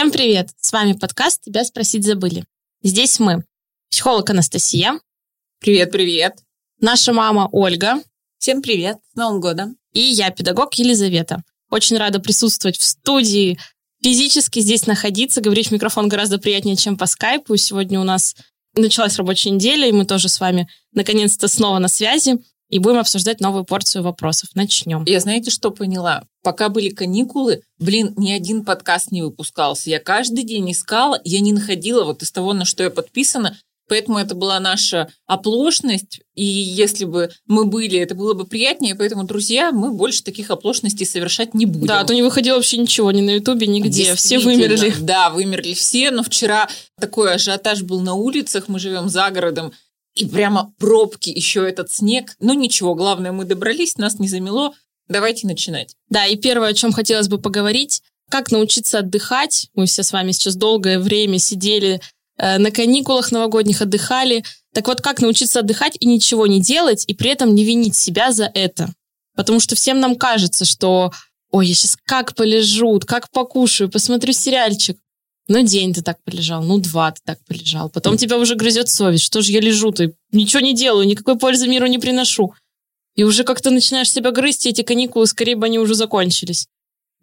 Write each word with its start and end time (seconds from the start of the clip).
Всем 0.00 0.12
привет! 0.12 0.48
С 0.58 0.72
вами 0.72 0.94
подкаст 0.94 1.42
«Тебя 1.42 1.62
спросить 1.62 2.06
забыли». 2.06 2.46
Здесь 2.82 3.20
мы, 3.20 3.44
психолог 3.90 4.30
Анастасия. 4.30 4.98
Привет-привет. 5.58 6.38
Наша 6.80 7.12
мама 7.12 7.50
Ольга. 7.52 8.02
Всем 8.38 8.62
привет, 8.62 8.96
с 9.12 9.16
Новым 9.16 9.42
годом. 9.42 9.76
И 9.92 10.00
я, 10.00 10.30
педагог 10.30 10.72
Елизавета. 10.72 11.42
Очень 11.68 11.98
рада 11.98 12.18
присутствовать 12.18 12.78
в 12.78 12.82
студии, 12.82 13.58
физически 14.02 14.60
здесь 14.60 14.86
находиться, 14.86 15.42
говорить 15.42 15.68
в 15.68 15.72
микрофон 15.72 16.08
гораздо 16.08 16.38
приятнее, 16.38 16.76
чем 16.76 16.96
по 16.96 17.04
скайпу. 17.04 17.58
Сегодня 17.58 18.00
у 18.00 18.04
нас 18.04 18.36
началась 18.74 19.18
рабочая 19.18 19.50
неделя, 19.50 19.86
и 19.86 19.92
мы 19.92 20.06
тоже 20.06 20.30
с 20.30 20.40
вами 20.40 20.66
наконец-то 20.94 21.46
снова 21.46 21.78
на 21.78 21.88
связи 21.88 22.38
и 22.70 22.78
будем 22.78 22.98
обсуждать 22.98 23.40
новую 23.40 23.64
порцию 23.64 24.02
вопросов. 24.02 24.50
Начнем. 24.54 25.04
Я 25.04 25.20
знаете, 25.20 25.50
что 25.50 25.70
поняла? 25.70 26.24
Пока 26.42 26.68
были 26.68 26.88
каникулы, 26.88 27.62
блин, 27.78 28.14
ни 28.16 28.32
один 28.32 28.64
подкаст 28.64 29.10
не 29.10 29.22
выпускался. 29.22 29.90
Я 29.90 29.98
каждый 29.98 30.44
день 30.44 30.70
искала, 30.70 31.20
я 31.24 31.40
не 31.40 31.52
находила 31.52 32.04
вот 32.04 32.22
из 32.22 32.30
того, 32.32 32.54
на 32.54 32.64
что 32.64 32.82
я 32.82 32.90
подписана. 32.90 33.58
Поэтому 33.88 34.18
это 34.18 34.36
была 34.36 34.60
наша 34.60 35.08
оплошность, 35.26 36.20
и 36.36 36.44
если 36.44 37.04
бы 37.04 37.32
мы 37.46 37.64
были, 37.64 37.98
это 37.98 38.14
было 38.14 38.34
бы 38.34 38.46
приятнее. 38.46 38.94
Поэтому, 38.94 39.24
друзья, 39.24 39.72
мы 39.72 39.90
больше 39.90 40.22
таких 40.22 40.52
оплошностей 40.52 41.04
совершать 41.04 41.54
не 41.54 41.66
будем. 41.66 41.88
Да, 41.88 41.98
а 41.98 42.04
то 42.04 42.14
не 42.14 42.22
выходило 42.22 42.54
вообще 42.54 42.76
ничего, 42.76 43.10
ни 43.10 43.20
на 43.20 43.30
Ютубе, 43.30 43.66
нигде. 43.66 44.14
Все 44.14 44.38
вымерли. 44.38 44.94
Да, 45.00 45.30
вымерли 45.30 45.74
все, 45.74 46.12
но 46.12 46.22
вчера 46.22 46.68
такой 47.00 47.34
ажиотаж 47.34 47.82
был 47.82 48.00
на 48.00 48.14
улицах, 48.14 48.68
мы 48.68 48.78
живем 48.78 49.08
за 49.08 49.28
городом, 49.30 49.72
и 50.14 50.26
прямо 50.26 50.72
пробки, 50.78 51.30
еще 51.30 51.68
этот 51.68 51.92
снег. 51.92 52.34
Ну 52.40 52.52
ничего, 52.54 52.94
главное, 52.94 53.32
мы 53.32 53.44
добрались, 53.44 53.96
нас 53.96 54.18
не 54.18 54.28
замело. 54.28 54.74
Давайте 55.08 55.46
начинать. 55.46 55.94
Да, 56.08 56.26
и 56.26 56.36
первое, 56.36 56.68
о 56.68 56.74
чем 56.74 56.92
хотелось 56.92 57.28
бы 57.28 57.38
поговорить, 57.38 58.02
как 58.30 58.50
научиться 58.50 59.00
отдыхать. 59.00 59.68
Мы 59.74 59.86
все 59.86 60.02
с 60.02 60.12
вами 60.12 60.32
сейчас 60.32 60.56
долгое 60.56 60.98
время 60.98 61.38
сидели 61.38 62.00
э, 62.38 62.58
на 62.58 62.70
каникулах 62.70 63.32
новогодних, 63.32 63.82
отдыхали. 63.82 64.44
Так 64.72 64.86
вот, 64.86 65.00
как 65.00 65.20
научиться 65.20 65.60
отдыхать 65.60 65.96
и 65.98 66.06
ничего 66.06 66.46
не 66.46 66.60
делать, 66.60 67.04
и 67.08 67.14
при 67.14 67.30
этом 67.30 67.54
не 67.54 67.64
винить 67.64 67.96
себя 67.96 68.30
за 68.30 68.50
это. 68.54 68.92
Потому 69.34 69.58
что 69.58 69.74
всем 69.74 70.00
нам 70.00 70.14
кажется, 70.16 70.64
что 70.64 71.12
ой, 71.50 71.66
я 71.66 71.74
сейчас 71.74 71.96
как 72.04 72.34
полежу, 72.34 73.00
как 73.04 73.30
покушаю, 73.30 73.90
посмотрю 73.90 74.32
сериальчик. 74.32 74.98
Ну, 75.50 75.62
день 75.62 75.92
ты 75.92 76.00
так 76.00 76.22
полежал, 76.22 76.62
ну, 76.62 76.78
два 76.78 77.10
ты 77.10 77.20
так 77.24 77.40
полежал. 77.44 77.90
Потом 77.90 78.16
тебя 78.16 78.38
уже 78.38 78.54
грызет 78.54 78.88
совесть. 78.88 79.24
Что 79.24 79.42
же 79.42 79.50
я 79.50 79.60
лежу-то? 79.60 80.12
Ничего 80.30 80.60
не 80.60 80.76
делаю, 80.76 81.08
никакой 81.08 81.36
пользы 81.36 81.66
миру 81.66 81.88
не 81.88 81.98
приношу. 81.98 82.54
И 83.16 83.24
уже 83.24 83.42
как-то 83.42 83.72
начинаешь 83.72 84.12
себя 84.12 84.30
грызть, 84.30 84.66
и 84.66 84.68
эти 84.68 84.82
каникулы, 84.82 85.26
скорее 85.26 85.56
бы 85.56 85.66
они 85.66 85.80
уже 85.80 85.96
закончились. 85.96 86.68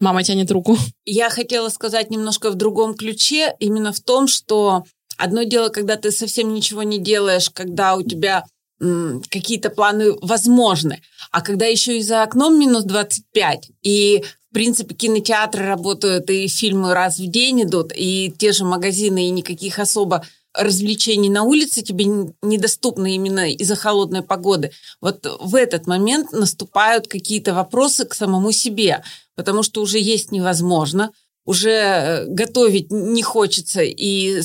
Мама 0.01 0.23
тянет 0.23 0.51
руку. 0.51 0.77
Я 1.05 1.29
хотела 1.29 1.69
сказать 1.69 2.11
немножко 2.11 2.51
в 2.51 2.55
другом 2.55 2.95
ключе, 2.95 3.55
именно 3.59 3.93
в 3.93 4.01
том, 4.01 4.27
что 4.27 4.83
одно 5.15 5.43
дело, 5.43 5.69
когда 5.69 5.95
ты 5.95 6.11
совсем 6.11 6.53
ничего 6.53 6.83
не 6.83 6.99
делаешь, 6.99 7.49
когда 7.49 7.95
у 7.95 8.03
тебя 8.03 8.43
какие-то 8.77 9.69
планы 9.69 10.11
возможны. 10.21 11.01
А 11.31 11.39
когда 11.39 11.65
еще 11.65 11.97
и 11.97 12.03
за 12.03 12.23
окном 12.23 12.59
минус 12.59 12.83
25, 12.83 13.71
и 13.83 14.25
в 14.49 14.53
принципе, 14.53 14.95
кинотеатры 14.95 15.65
работают, 15.65 16.29
и 16.29 16.47
фильмы 16.47 16.93
раз 16.93 17.19
в 17.19 17.27
день 17.27 17.63
идут, 17.63 17.91
и 17.95 18.33
те 18.37 18.51
же 18.53 18.63
магазины, 18.63 19.27
и 19.27 19.31
никаких 19.31 19.79
особо 19.79 20.25
развлечений 20.53 21.29
на 21.29 21.43
улице 21.43 21.81
тебе 21.81 22.05
недоступны 22.41 23.15
именно 23.15 23.51
из-за 23.51 23.75
холодной 23.75 24.23
погоды. 24.23 24.71
Вот 25.01 25.25
в 25.39 25.55
этот 25.55 25.85
момент 25.87 26.31
наступают 26.31 27.07
какие-то 27.07 27.53
вопросы 27.53 28.05
к 28.05 28.13
самому 28.13 28.51
себе, 28.51 29.03
потому 29.35 29.63
что 29.63 29.81
уже 29.81 29.99
есть 29.99 30.31
невозможно, 30.31 31.11
уже 31.45 31.69
э, 31.69 32.25
готовить 32.27 32.91
не 32.91 33.21
хочется, 33.21 33.81
и 33.81 34.41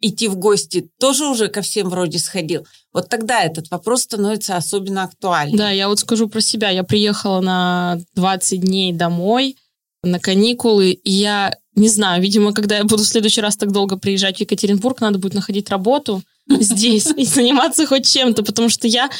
идти 0.00 0.28
в 0.28 0.36
гости 0.36 0.88
тоже 0.98 1.26
уже 1.26 1.48
ко 1.48 1.62
всем 1.62 1.88
вроде 1.88 2.18
сходил. 2.18 2.66
Вот 2.92 3.08
тогда 3.08 3.42
этот 3.42 3.70
вопрос 3.70 4.02
становится 4.02 4.56
особенно 4.56 5.04
актуальным. 5.04 5.56
Да, 5.56 5.70
я 5.70 5.88
вот 5.88 6.00
скажу 6.00 6.28
про 6.28 6.40
себя. 6.40 6.70
Я 6.70 6.84
приехала 6.84 7.40
на 7.40 7.98
20 8.14 8.60
дней 8.60 8.92
домой 8.92 9.56
на 10.02 10.20
каникулы, 10.20 10.92
и 10.92 11.10
я 11.10 11.56
не 11.74 11.88
знаю, 11.88 12.22
видимо, 12.22 12.52
когда 12.52 12.78
я 12.78 12.84
буду 12.84 13.02
в 13.02 13.06
следующий 13.06 13.40
раз 13.40 13.56
так 13.56 13.72
долго 13.72 13.98
приезжать 13.98 14.38
в 14.38 14.40
Екатеринбург, 14.40 15.00
надо 15.00 15.18
будет 15.18 15.34
находить 15.34 15.68
работу 15.68 16.22
здесь 16.48 17.06
и 17.16 17.24
заниматься 17.24 17.86
хоть 17.86 18.06
чем-то, 18.06 18.42
потому 18.42 18.68
что 18.68 18.86
я 18.86 19.10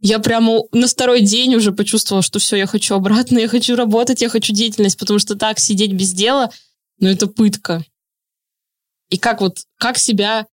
я 0.00 0.18
прямо 0.18 0.60
на 0.72 0.86
второй 0.86 1.22
день 1.22 1.54
уже 1.54 1.72
почувствовала, 1.72 2.22
что 2.22 2.38
все, 2.38 2.56
я 2.56 2.66
хочу 2.66 2.94
обратно, 2.94 3.38
я 3.38 3.48
хочу 3.48 3.74
работать, 3.74 4.20
я 4.20 4.28
хочу 4.28 4.52
деятельность, 4.52 4.98
потому 4.98 5.18
что 5.18 5.34
так 5.34 5.58
сидеть 5.58 5.94
без 5.94 6.12
дела, 6.12 6.50
ну 6.98 7.08
это 7.08 7.26
пытка. 7.26 7.82
И 9.14 9.16
как 9.16 9.40
вот, 9.40 9.58
как 9.78 9.96
себя 9.96 10.44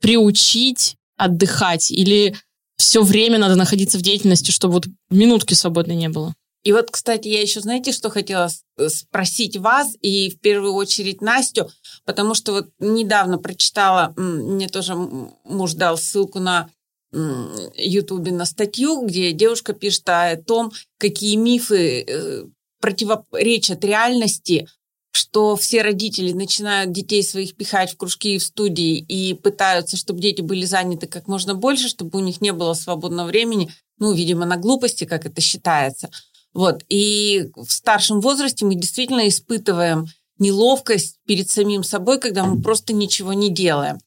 приучить 0.00 0.94
отдыхать? 1.16 1.90
Или 1.90 2.36
все 2.76 3.02
время 3.02 3.38
надо 3.38 3.56
находиться 3.56 3.98
в 3.98 4.02
деятельности, 4.02 4.52
чтобы 4.52 4.74
вот 4.74 4.84
минутки 5.10 5.54
свободной 5.54 5.96
не 5.96 6.08
было? 6.08 6.32
И 6.62 6.72
вот, 6.72 6.92
кстати, 6.92 7.26
я 7.26 7.42
еще, 7.42 7.60
знаете, 7.60 7.90
что 7.90 8.10
хотела 8.10 8.48
спросить 8.86 9.56
вас 9.56 9.96
и 10.00 10.30
в 10.30 10.38
первую 10.38 10.74
очередь 10.74 11.22
Настю, 11.22 11.68
потому 12.04 12.34
что 12.34 12.52
вот 12.52 12.68
недавно 12.78 13.38
прочитала, 13.38 14.14
мне 14.16 14.68
тоже 14.68 14.94
муж 14.94 15.72
дал 15.72 15.98
ссылку 15.98 16.38
на 16.38 16.70
Ютубе 17.10 18.30
на 18.30 18.44
статью, 18.44 19.04
где 19.04 19.32
девушка 19.32 19.72
пишет 19.72 20.08
о 20.08 20.36
том, 20.36 20.70
какие 20.98 21.34
мифы 21.34 22.04
э, 22.06 22.44
противоречат 22.80 23.84
реальности 23.84 24.68
что 25.14 25.54
все 25.54 25.82
родители 25.82 26.32
начинают 26.32 26.90
детей 26.90 27.22
своих 27.22 27.56
пихать 27.56 27.92
в 27.92 27.96
кружки 27.96 28.34
и 28.34 28.38
в 28.38 28.42
студии 28.42 28.98
и 28.98 29.34
пытаются, 29.34 29.96
чтобы 29.96 30.20
дети 30.20 30.40
были 30.40 30.64
заняты 30.64 31.06
как 31.06 31.28
можно 31.28 31.54
больше, 31.54 31.88
чтобы 31.88 32.18
у 32.18 32.22
них 32.22 32.40
не 32.40 32.52
было 32.52 32.74
свободного 32.74 33.28
времени, 33.28 33.70
ну, 33.98 34.12
видимо, 34.12 34.44
на 34.44 34.56
глупости, 34.56 35.04
как 35.04 35.24
это 35.24 35.40
считается. 35.40 36.10
Вот. 36.52 36.82
И 36.88 37.48
в 37.54 37.70
старшем 37.70 38.20
возрасте 38.20 38.64
мы 38.64 38.74
действительно 38.74 39.28
испытываем 39.28 40.06
неловкость 40.40 41.18
перед 41.26 41.48
самим 41.48 41.84
собой, 41.84 42.18
когда 42.18 42.44
мы 42.44 42.60
просто 42.60 42.92
ничего 42.92 43.32
не 43.32 43.50
делаем. 43.50 43.98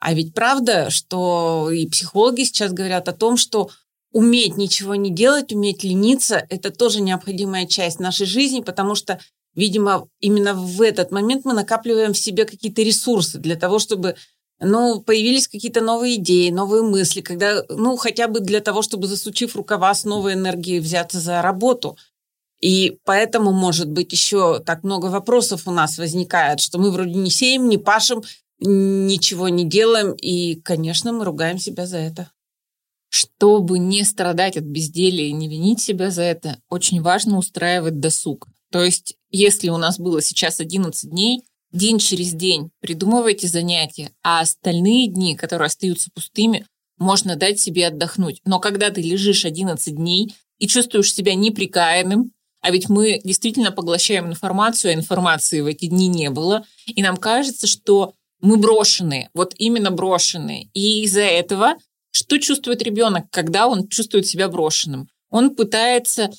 А 0.00 0.14
ведь 0.14 0.34
правда, 0.34 0.90
что 0.90 1.70
и 1.70 1.86
психологи 1.86 2.42
сейчас 2.42 2.72
говорят 2.72 3.08
о 3.08 3.12
том, 3.12 3.36
что 3.36 3.70
уметь 4.10 4.56
ничего 4.56 4.96
не 4.96 5.10
делать, 5.10 5.52
уметь 5.52 5.84
лениться, 5.84 6.44
это 6.48 6.70
тоже 6.70 7.02
необходимая 7.02 7.66
часть 7.66 8.00
нашей 8.00 8.26
жизни, 8.26 8.62
потому 8.62 8.94
что 8.94 9.20
Видимо, 9.56 10.08
именно 10.20 10.54
в 10.54 10.82
этот 10.82 11.10
момент 11.10 11.44
мы 11.44 11.54
накапливаем 11.54 12.12
в 12.12 12.18
себе 12.18 12.44
какие-то 12.44 12.82
ресурсы 12.82 13.38
для 13.38 13.56
того, 13.56 13.78
чтобы 13.78 14.14
ну, 14.60 15.00
появились 15.00 15.48
какие-то 15.48 15.80
новые 15.80 16.16
идеи, 16.16 16.50
новые 16.50 16.82
мысли, 16.82 17.20
когда, 17.20 17.62
ну, 17.68 17.96
хотя 17.96 18.28
бы 18.28 18.40
для 18.40 18.60
того, 18.60 18.82
чтобы, 18.82 19.06
засучив 19.06 19.56
рукава 19.56 19.92
с 19.94 20.04
новой 20.04 20.34
энергией, 20.34 20.80
взяться 20.80 21.20
за 21.20 21.42
работу. 21.42 21.98
И 22.60 22.98
поэтому, 23.04 23.52
может 23.52 23.90
быть, 23.90 24.12
еще 24.12 24.60
так 24.60 24.82
много 24.82 25.06
вопросов 25.06 25.66
у 25.66 25.70
нас 25.70 25.98
возникает, 25.98 26.60
что 26.60 26.78
мы 26.78 26.90
вроде 26.90 27.14
не 27.14 27.30
сеем, 27.30 27.68
не 27.68 27.76
пашем, 27.76 28.22
ничего 28.58 29.50
не 29.50 29.64
делаем, 29.64 30.12
и, 30.12 30.54
конечно, 30.56 31.12
мы 31.12 31.24
ругаем 31.24 31.58
себя 31.58 31.86
за 31.86 31.98
это. 31.98 32.30
Чтобы 33.10 33.78
не 33.78 34.04
страдать 34.04 34.56
от 34.56 34.64
безделия 34.64 35.28
и 35.28 35.32
не 35.32 35.48
винить 35.48 35.80
себя 35.80 36.10
за 36.10 36.22
это, 36.22 36.58
очень 36.70 37.02
важно 37.02 37.36
устраивать 37.36 38.00
досуг. 38.00 38.48
То 38.70 38.82
есть, 38.82 39.16
если 39.36 39.68
у 39.68 39.76
нас 39.76 39.98
было 39.98 40.22
сейчас 40.22 40.60
11 40.60 41.10
дней, 41.10 41.42
день 41.72 41.98
через 41.98 42.32
день 42.32 42.70
придумывайте 42.80 43.48
занятия, 43.48 44.10
а 44.22 44.40
остальные 44.40 45.08
дни, 45.08 45.36
которые 45.36 45.66
остаются 45.66 46.10
пустыми, 46.14 46.66
можно 46.98 47.36
дать 47.36 47.60
себе 47.60 47.88
отдохнуть. 47.88 48.40
Но 48.44 48.58
когда 48.58 48.90
ты 48.90 49.02
лежишь 49.02 49.44
11 49.44 49.94
дней 49.94 50.34
и 50.58 50.66
чувствуешь 50.66 51.12
себя 51.12 51.34
неприкаянным, 51.34 52.32
а 52.62 52.70
ведь 52.70 52.88
мы 52.88 53.20
действительно 53.22 53.70
поглощаем 53.70 54.28
информацию, 54.28 54.92
а 54.92 54.94
информации 54.94 55.60
в 55.60 55.66
эти 55.66 55.86
дни 55.86 56.08
не 56.08 56.30
было, 56.30 56.64
и 56.86 57.02
нам 57.02 57.16
кажется, 57.16 57.66
что 57.66 58.14
мы 58.40 58.56
брошенные, 58.56 59.30
вот 59.34 59.54
именно 59.58 59.90
брошенные. 59.90 60.70
И 60.72 61.04
из-за 61.04 61.20
этого 61.20 61.76
что 62.16 62.38
чувствует 62.38 62.80
ребенок, 62.80 63.26
когда 63.30 63.68
он 63.68 63.88
чувствует 63.88 64.26
себя 64.26 64.48
брошенным? 64.48 65.06
Он 65.28 65.54
пытается 65.54 66.30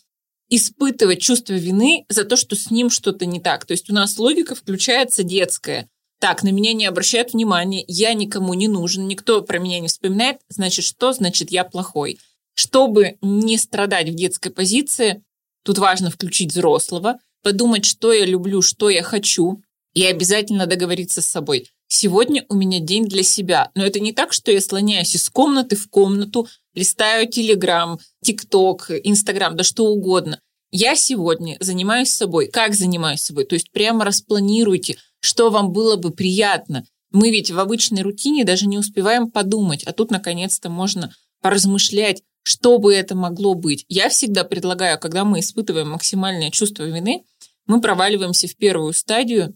испытывать 0.49 1.21
чувство 1.21 1.53
вины 1.53 2.05
за 2.09 2.23
то, 2.23 2.35
что 2.35 2.55
с 2.55 2.71
ним 2.71 2.89
что-то 2.89 3.25
не 3.25 3.39
так. 3.39 3.65
То 3.65 3.73
есть 3.73 3.89
у 3.89 3.93
нас 3.93 4.17
логика 4.17 4.55
включается 4.55 5.23
детская. 5.23 5.89
Так, 6.19 6.43
на 6.43 6.49
меня 6.49 6.73
не 6.73 6.85
обращают 6.85 7.33
внимания, 7.33 7.83
я 7.87 8.13
никому 8.13 8.53
не 8.55 8.67
нужен, 8.67 9.07
никто 9.07 9.41
про 9.41 9.59
меня 9.59 9.79
не 9.79 9.87
вспоминает, 9.87 10.37
значит 10.49 10.83
что? 10.85 11.13
Значит 11.13 11.51
я 11.51 11.63
плохой. 11.63 12.19
Чтобы 12.55 13.17
не 13.21 13.57
страдать 13.57 14.09
в 14.09 14.15
детской 14.15 14.49
позиции, 14.49 15.23
тут 15.63 15.77
важно 15.77 16.09
включить 16.09 16.51
взрослого, 16.51 17.19
подумать, 17.43 17.85
что 17.85 18.11
я 18.11 18.25
люблю, 18.25 18.63
что 18.63 18.89
я 18.89 19.03
хочу, 19.03 19.61
и 19.93 20.03
обязательно 20.03 20.65
договориться 20.65 21.21
с 21.21 21.27
собой. 21.27 21.69
Сегодня 21.87 22.45
у 22.49 22.55
меня 22.55 22.79
день 22.79 23.05
для 23.05 23.23
себя. 23.23 23.71
Но 23.73 23.85
это 23.85 23.99
не 23.99 24.11
так, 24.11 24.33
что 24.33 24.51
я 24.51 24.61
слоняюсь 24.61 25.15
из 25.15 25.29
комнаты 25.29 25.75
в 25.75 25.89
комнату, 25.89 26.47
листаю 26.73 27.27
Телеграм, 27.29 27.99
ТикТок, 28.23 28.91
Инстаграм, 29.03 29.55
да 29.55 29.63
что 29.63 29.85
угодно. 29.85 30.39
я 30.69 30.95
сегодня 30.95 31.57
занимаюсь 31.61 32.13
собой. 32.13 32.47
Как 32.47 32.73
занимаюсь 32.73 33.21
собой? 33.21 33.45
То 33.45 33.55
есть 33.55 33.71
прямо 33.71 34.03
распланируйте, 34.03 34.97
что 35.21 35.49
вам 35.49 35.71
было 35.71 35.95
бы 35.95 36.11
приятно. 36.11 36.83
Мы 37.11 37.31
ведь 37.31 37.51
в 37.51 37.59
обычной 37.59 38.01
рутине 38.01 38.43
даже 38.43 38.67
не 38.67 38.77
успеваем 38.77 39.31
подумать, 39.31 39.83
а 39.83 39.93
тут 39.93 40.11
наконец-то 40.11 40.69
можно 40.69 41.13
поразмышлять, 41.41 42.21
что 42.43 42.79
бы 42.79 42.93
это 42.93 43.15
могло 43.15 43.53
быть. 43.53 43.85
Я 43.87 44.09
всегда 44.09 44.43
предлагаю, 44.43 44.99
когда 44.99 45.23
мы 45.23 45.39
испытываем 45.39 45.89
максимальное 45.89 46.51
чувство 46.51 46.83
вины, 46.83 47.23
мы 47.65 47.81
проваливаемся 47.81 48.47
в 48.47 48.55
первую 48.55 48.93
стадию. 48.93 49.55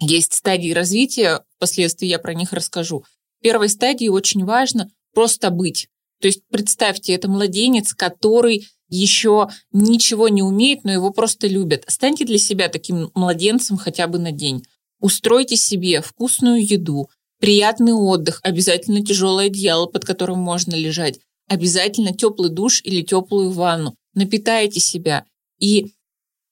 Есть 0.00 0.34
стадии 0.34 0.72
развития, 0.72 1.44
впоследствии 1.56 2.06
я 2.06 2.18
про 2.18 2.34
них 2.34 2.52
расскажу. 2.52 3.04
В 3.38 3.42
первой 3.42 3.68
стадии 3.68 4.08
очень 4.08 4.44
важно 4.44 4.90
просто 5.12 5.50
быть. 5.50 5.88
То 6.20 6.28
есть 6.28 6.42
представьте, 6.50 7.14
это 7.14 7.28
младенец, 7.28 7.94
который 7.94 8.66
еще 8.88 9.48
ничего 9.72 10.28
не 10.28 10.42
умеет, 10.42 10.84
но 10.84 10.92
его 10.92 11.10
просто 11.10 11.46
любят. 11.46 11.84
Станьте 11.88 12.24
для 12.24 12.38
себя 12.38 12.68
таким 12.68 13.10
младенцем 13.14 13.76
хотя 13.76 14.06
бы 14.06 14.18
на 14.18 14.32
день. 14.32 14.64
Устройте 15.00 15.56
себе 15.56 16.00
вкусную 16.00 16.64
еду, 16.64 17.08
приятный 17.38 17.92
отдых, 17.92 18.40
обязательно 18.42 19.04
тяжелое 19.04 19.46
одеяло, 19.46 19.86
под 19.86 20.04
которым 20.04 20.38
можно 20.38 20.74
лежать, 20.74 21.20
обязательно 21.48 22.12
теплый 22.12 22.50
душ 22.50 22.80
или 22.82 23.02
теплую 23.02 23.50
ванну. 23.50 23.94
Напитайте 24.14 24.80
себя. 24.80 25.24
И 25.60 25.92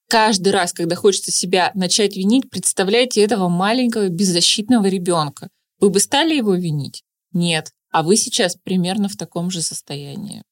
каждый 0.08 0.52
раз, 0.52 0.72
когда 0.72 0.96
хочется 0.96 1.30
себя 1.30 1.70
начать 1.74 2.16
винить, 2.16 2.50
представляйте 2.50 3.22
этого 3.22 3.48
маленького 3.48 4.08
беззащитного 4.08 4.86
ребенка. 4.86 5.48
Вы 5.80 5.90
бы 5.90 6.00
стали 6.00 6.34
его 6.34 6.54
винить? 6.54 7.02
Нет. 7.32 7.70
А 7.90 8.02
вы 8.02 8.16
сейчас 8.16 8.56
примерно 8.56 9.08
в 9.08 9.16
таком 9.16 9.50
же 9.50 9.62
состоянии. 9.62 10.42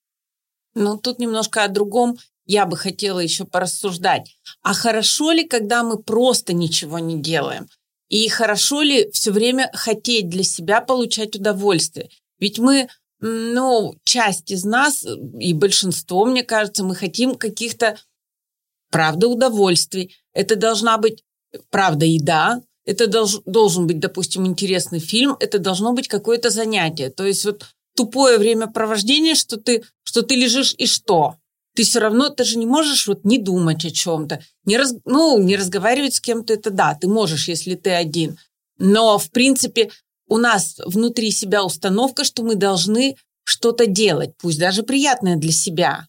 Ну, 0.74 0.98
тут 0.98 1.18
немножко 1.18 1.64
о 1.64 1.68
другом 1.68 2.16
я 2.46 2.66
бы 2.66 2.76
хотела 2.76 3.20
еще 3.20 3.44
порассуждать. 3.44 4.36
А 4.62 4.74
хорошо 4.74 5.32
ли, 5.32 5.44
когда 5.44 5.82
мы 5.82 6.02
просто 6.02 6.52
ничего 6.52 6.98
не 6.98 7.20
делаем? 7.20 7.68
И 8.08 8.28
хорошо 8.28 8.82
ли 8.82 9.10
все 9.12 9.30
время 9.30 9.70
хотеть 9.72 10.28
для 10.28 10.42
себя 10.42 10.80
получать 10.80 11.36
удовольствие? 11.36 12.10
Ведь 12.38 12.58
мы, 12.58 12.88
ну, 13.20 13.94
часть 14.04 14.50
из 14.50 14.64
нас, 14.64 15.04
и 15.38 15.54
большинство, 15.54 16.26
мне 16.26 16.42
кажется, 16.42 16.84
мы 16.84 16.94
хотим 16.94 17.34
каких-то, 17.34 17.98
правда, 18.94 19.26
удовольствий. 19.26 20.14
Это 20.32 20.55
должна 20.55 20.99
быть, 20.99 21.25
правда, 21.69 22.06
еда, 22.06 22.62
это 22.85 23.08
долж, 23.08 23.41
должен 23.44 23.88
быть, 23.88 23.99
допустим, 23.99 24.46
интересный 24.46 25.00
фильм, 25.00 25.37
это 25.41 25.58
должно 25.58 25.93
быть 25.94 26.06
какое-то 26.06 26.50
занятие. 26.50 27.11
То 27.11 27.26
есть 27.26 27.44
вот 27.44 27.67
тупое 27.96 28.38
времяпровождение, 28.38 29.35
что 29.35 29.56
ты, 29.56 29.82
что 30.05 30.23
ты 30.23 30.37
лежишь 30.37 30.76
и 30.79 30.87
что? 30.87 31.38
Ты 31.75 31.82
все 31.82 31.99
равно, 31.99 32.29
ты 32.29 32.44
же 32.44 32.56
не 32.56 32.67
можешь 32.67 33.08
вот 33.08 33.25
не 33.25 33.38
думать 33.38 33.85
о 33.85 33.91
чем-то, 33.91 34.41
не 34.64 34.76
раз, 34.76 34.94
ну, 35.05 35.43
не 35.43 35.56
разговаривать 35.56 36.14
с 36.14 36.20
кем-то, 36.20 36.52
это 36.52 36.70
да, 36.70 36.94
ты 36.94 37.08
можешь, 37.08 37.49
если 37.49 37.75
ты 37.75 37.91
один. 37.91 38.38
Но, 38.79 39.19
в 39.19 39.29
принципе, 39.32 39.91
у 40.29 40.38
нас 40.38 40.76
внутри 40.87 41.32
себя 41.32 41.64
установка, 41.64 42.23
что 42.23 42.44
мы 42.44 42.55
должны 42.55 43.17
что-то 43.43 43.87
делать, 43.87 44.37
пусть 44.38 44.61
даже 44.61 44.85
приятное 44.85 45.35
для 45.35 45.50
себя. 45.50 46.06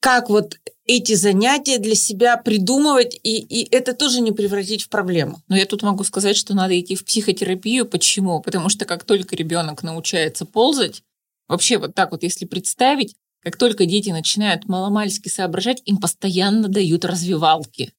Как 0.00 0.28
вот 0.28 0.56
эти 0.86 1.14
занятия 1.14 1.78
для 1.78 1.94
себя 1.94 2.36
придумывать, 2.36 3.18
и, 3.22 3.38
и 3.38 3.68
это 3.74 3.92
тоже 3.92 4.20
не 4.20 4.32
превратить 4.32 4.82
в 4.82 4.88
проблему. 4.88 5.42
Но 5.48 5.56
я 5.56 5.66
тут 5.66 5.82
могу 5.82 6.04
сказать, 6.04 6.36
что 6.36 6.54
надо 6.54 6.78
идти 6.78 6.94
в 6.94 7.04
психотерапию. 7.04 7.86
Почему? 7.86 8.40
Потому 8.40 8.68
что 8.68 8.84
как 8.84 9.04
только 9.04 9.34
ребенок 9.34 9.82
научается 9.82 10.44
ползать, 10.44 11.02
вообще 11.48 11.78
вот 11.78 11.94
так 11.94 12.12
вот, 12.12 12.22
если 12.22 12.44
представить, 12.44 13.14
как 13.42 13.56
только 13.56 13.84
дети 13.86 14.10
начинают 14.10 14.68
маломальски 14.68 15.28
соображать, 15.28 15.82
им 15.84 15.98
постоянно 15.98 16.68
дают 16.68 17.04
развивалки. 17.04 17.92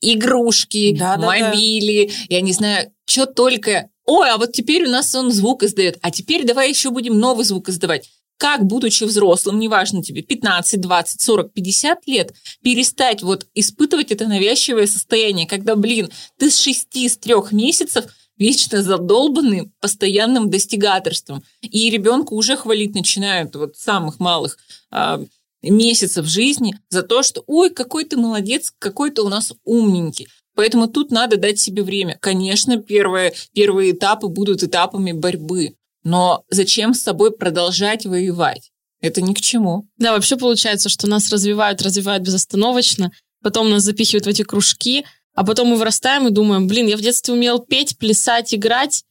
Игрушки, 0.00 0.96
да, 0.98 1.16
да, 1.16 1.26
мобили, 1.26 2.06
да. 2.06 2.12
я 2.28 2.40
не 2.40 2.52
знаю, 2.52 2.92
что 3.06 3.26
только. 3.26 3.88
Ой, 4.06 4.30
а 4.30 4.38
вот 4.38 4.52
теперь 4.52 4.86
у 4.86 4.90
нас 4.90 5.14
он 5.14 5.30
звук 5.30 5.62
издает, 5.62 5.98
а 6.02 6.10
теперь 6.10 6.44
давай 6.44 6.68
еще 6.68 6.90
будем 6.90 7.18
новый 7.18 7.44
звук 7.44 7.68
издавать 7.68 8.10
как, 8.44 8.66
будучи 8.66 9.04
взрослым, 9.04 9.58
неважно 9.58 10.02
тебе, 10.02 10.20
15, 10.20 10.78
20, 10.78 11.18
40, 11.22 11.52
50 11.54 12.06
лет, 12.06 12.34
перестать 12.62 13.22
вот 13.22 13.46
испытывать 13.54 14.12
это 14.12 14.26
навязчивое 14.26 14.86
состояние, 14.86 15.46
когда, 15.46 15.76
блин, 15.76 16.10
ты 16.38 16.50
с 16.50 16.58
6, 16.58 16.94
с 16.94 17.16
3 17.16 17.34
месяцев 17.52 18.04
вечно 18.36 18.82
задолбанный 18.82 19.72
постоянным 19.80 20.50
достигаторством. 20.50 21.42
И 21.62 21.88
ребенку 21.88 22.36
уже 22.36 22.58
хвалить 22.58 22.94
начинают 22.94 23.56
вот 23.56 23.78
самых 23.78 24.20
малых 24.20 24.58
а, 24.90 25.24
месяцев 25.62 26.26
жизни 26.26 26.78
за 26.90 27.02
то, 27.02 27.22
что 27.22 27.44
ой, 27.46 27.70
какой 27.70 28.04
ты 28.04 28.18
молодец, 28.18 28.74
какой 28.78 29.10
ты 29.10 29.22
у 29.22 29.30
нас 29.30 29.54
умненький. 29.64 30.28
Поэтому 30.54 30.88
тут 30.88 31.10
надо 31.10 31.38
дать 31.38 31.58
себе 31.58 31.82
время. 31.82 32.18
Конечно, 32.20 32.76
первые, 32.76 33.32
первые 33.54 33.92
этапы 33.92 34.28
будут 34.28 34.62
этапами 34.62 35.12
борьбы. 35.12 35.76
Но 36.04 36.44
зачем 36.50 36.94
с 36.94 37.02
собой 37.02 37.32
продолжать 37.32 38.04
воевать? 38.04 38.70
Это 39.00 39.20
ни 39.20 39.34
к 39.34 39.40
чему. 39.40 39.88
Да, 39.98 40.12
вообще 40.12 40.36
получается, 40.36 40.88
что 40.88 41.06
нас 41.06 41.30
развивают, 41.30 41.82
развивают 41.82 42.22
безостановочно, 42.22 43.10
потом 43.42 43.70
нас 43.70 43.82
запихивают 43.82 44.26
в 44.26 44.28
эти 44.28 44.42
кружки, 44.42 45.04
а 45.34 45.44
потом 45.44 45.68
мы 45.68 45.76
вырастаем 45.76 46.28
и 46.28 46.30
думаем, 46.30 46.68
блин, 46.68 46.86
я 46.86 46.96
в 46.96 47.00
детстве 47.00 47.34
умел 47.34 47.58
петь, 47.58 47.98
плясать, 47.98 48.54
играть, 48.54 49.02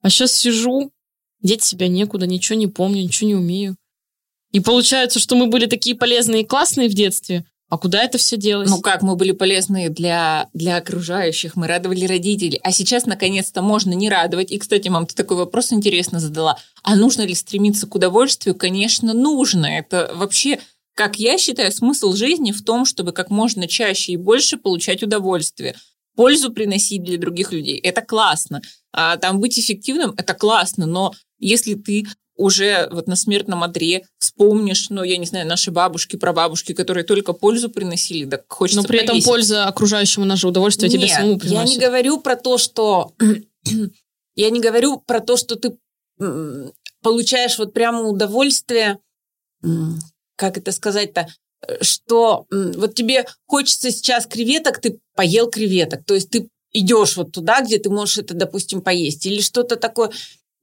а 0.00 0.10
сейчас 0.10 0.32
сижу, 0.32 0.92
деть 1.40 1.62
себя 1.62 1.88
некуда, 1.88 2.26
ничего 2.26 2.58
не 2.58 2.66
помню, 2.66 3.02
ничего 3.02 3.28
не 3.28 3.34
умею. 3.34 3.76
И 4.52 4.60
получается, 4.60 5.18
что 5.18 5.34
мы 5.34 5.46
были 5.46 5.66
такие 5.66 5.96
полезные 5.96 6.42
и 6.42 6.46
классные 6.46 6.88
в 6.88 6.94
детстве, 6.94 7.44
а 7.72 7.78
куда 7.78 8.04
это 8.04 8.18
все 8.18 8.36
делось? 8.36 8.68
Ну 8.68 8.82
как, 8.82 9.00
мы 9.00 9.16
были 9.16 9.32
полезны 9.32 9.88
для, 9.88 10.50
для 10.52 10.76
окружающих, 10.76 11.56
мы 11.56 11.66
радовали 11.66 12.04
родителей. 12.04 12.60
А 12.62 12.70
сейчас, 12.70 13.06
наконец-то, 13.06 13.62
можно 13.62 13.94
не 13.94 14.10
радовать. 14.10 14.52
И, 14.52 14.58
кстати, 14.58 14.88
мам, 14.88 15.06
ты 15.06 15.14
такой 15.14 15.38
вопрос 15.38 15.72
интересно 15.72 16.20
задала. 16.20 16.58
А 16.82 16.96
нужно 16.96 17.22
ли 17.22 17.34
стремиться 17.34 17.86
к 17.86 17.94
удовольствию? 17.94 18.54
Конечно, 18.54 19.14
нужно. 19.14 19.64
Это 19.64 20.12
вообще, 20.14 20.60
как 20.94 21.16
я 21.16 21.38
считаю, 21.38 21.72
смысл 21.72 22.12
жизни 22.12 22.52
в 22.52 22.62
том, 22.62 22.84
чтобы 22.84 23.12
как 23.12 23.30
можно 23.30 23.66
чаще 23.66 24.12
и 24.12 24.16
больше 24.18 24.58
получать 24.58 25.02
удовольствие. 25.02 25.74
Пользу 26.14 26.52
приносить 26.52 27.02
для 27.02 27.16
других 27.16 27.52
людей. 27.52 27.78
Это 27.78 28.02
классно. 28.02 28.60
А 28.92 29.16
там 29.16 29.40
быть 29.40 29.58
эффективным– 29.58 30.12
это 30.18 30.34
классно. 30.34 30.84
Но 30.84 31.14
если 31.38 31.72
ты 31.72 32.04
уже 32.42 32.88
вот 32.90 33.06
на 33.06 33.16
смертном 33.16 33.62
одре 33.62 34.04
вспомнишь, 34.18 34.90
ну, 34.90 35.02
я 35.02 35.16
не 35.16 35.26
знаю, 35.26 35.46
наши 35.46 35.70
бабушки, 35.70 36.16
прабабушки, 36.16 36.72
которые 36.72 37.04
только 37.04 37.32
пользу 37.32 37.70
приносили, 37.70 38.28
так 38.28 38.44
хочется 38.48 38.82
Но 38.82 38.88
при 38.88 39.00
этом 39.00 39.22
польза 39.22 39.66
окружающему 39.66 40.24
наше 40.24 40.48
удовольствие 40.48 40.90
Нет, 40.90 41.00
тебе 41.00 41.08
самому 41.08 41.38
приносит. 41.38 41.68
я 41.68 41.74
не 41.74 41.78
говорю 41.78 42.20
про 42.20 42.36
то, 42.36 42.58
что... 42.58 43.12
я 44.36 44.50
не 44.50 44.60
говорю 44.60 44.98
про 44.98 45.20
то, 45.20 45.36
что 45.36 45.56
ты 45.56 45.76
получаешь 47.02 47.58
вот 47.58 47.72
прямо 47.72 48.02
удовольствие, 48.02 48.98
как 50.36 50.58
это 50.58 50.72
сказать-то, 50.72 51.28
что 51.80 52.46
вот 52.50 52.94
тебе 52.94 53.26
хочется 53.46 53.90
сейчас 53.90 54.26
креветок, 54.26 54.80
ты 54.80 54.98
поел 55.14 55.48
креветок, 55.48 56.04
то 56.04 56.14
есть 56.14 56.30
ты 56.30 56.48
идешь 56.72 57.16
вот 57.16 57.32
туда, 57.32 57.60
где 57.60 57.78
ты 57.78 57.90
можешь 57.90 58.18
это, 58.18 58.34
допустим, 58.34 58.80
поесть, 58.82 59.26
или 59.26 59.40
что-то 59.40 59.76
такое 59.76 60.10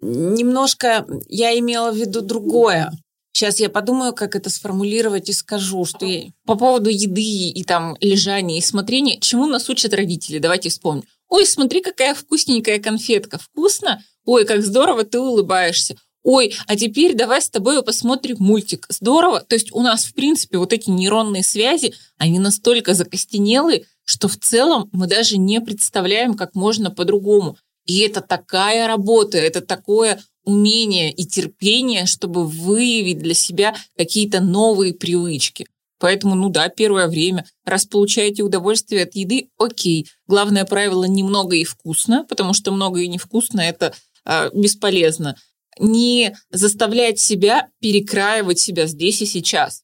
немножко 0.01 1.05
я 1.27 1.57
имела 1.57 1.91
в 1.91 1.97
виду 1.97 2.21
другое. 2.21 2.91
Сейчас 3.31 3.59
я 3.59 3.69
подумаю, 3.69 4.13
как 4.13 4.35
это 4.35 4.49
сформулировать 4.49 5.29
и 5.29 5.33
скажу, 5.33 5.85
что 5.85 6.05
я... 6.05 6.31
По 6.45 6.55
поводу 6.55 6.89
еды 6.89 7.49
и 7.49 7.63
там 7.63 7.95
лежания 8.01 8.57
и 8.57 8.61
смотрения, 8.61 9.19
чему 9.19 9.45
нас 9.45 9.69
учат 9.69 9.93
родители? 9.93 10.39
Давайте 10.39 10.69
вспомним. 10.69 11.05
Ой, 11.29 11.45
смотри, 11.45 11.81
какая 11.81 12.15
вкусненькая 12.15 12.79
конфетка. 12.79 13.37
Вкусно? 13.37 14.03
Ой, 14.25 14.45
как 14.45 14.63
здорово 14.63 15.03
ты 15.03 15.19
улыбаешься. 15.19 15.95
Ой, 16.23 16.53
а 16.67 16.75
теперь 16.75 17.15
давай 17.15 17.41
с 17.41 17.49
тобой 17.49 17.81
посмотрим 17.81 18.37
мультик. 18.39 18.85
Здорово. 18.89 19.41
То 19.41 19.55
есть 19.55 19.71
у 19.71 19.79
нас, 19.79 20.05
в 20.05 20.13
принципе, 20.13 20.57
вот 20.57 20.73
эти 20.73 20.89
нейронные 20.89 21.43
связи, 21.43 21.93
они 22.17 22.39
настолько 22.39 22.93
закостенелые, 22.93 23.85
что 24.03 24.27
в 24.27 24.37
целом 24.37 24.89
мы 24.91 25.07
даже 25.07 25.37
не 25.37 25.61
представляем, 25.61 26.33
как 26.33 26.55
можно 26.55 26.91
по-другому. 26.91 27.57
И 27.89 28.01
это 28.01 28.21
такая 28.21 28.87
работа, 28.87 29.39
это 29.39 29.61
такое 29.61 30.21
умение 30.43 31.11
и 31.11 31.25
терпение, 31.25 32.05
чтобы 32.05 32.45
выявить 32.45 33.17
для 33.17 33.33
себя 33.33 33.75
какие-то 33.97 34.41
новые 34.41 34.93
привычки. 34.93 35.65
Поэтому, 35.97 36.35
ну 36.35 36.49
да, 36.49 36.69
первое 36.69 37.07
время, 37.07 37.47
раз 37.65 37.85
получаете 37.85 38.43
удовольствие 38.43 39.03
от 39.03 39.15
еды, 39.15 39.49
окей. 39.57 40.07
Главное 40.27 40.65
правило 40.65 41.05
немного 41.05 41.55
и 41.55 41.63
вкусно, 41.63 42.25
потому 42.29 42.53
что 42.53 42.71
много 42.71 42.99
и 42.99 43.07
невкусно 43.07 43.59
это 43.59 43.95
э, 44.23 44.51
бесполезно. 44.53 45.35
Не 45.79 46.37
заставлять 46.51 47.19
себя 47.19 47.69
перекраивать 47.81 48.59
себя 48.59 48.85
здесь 48.85 49.23
и 49.23 49.25
сейчас. 49.25 49.81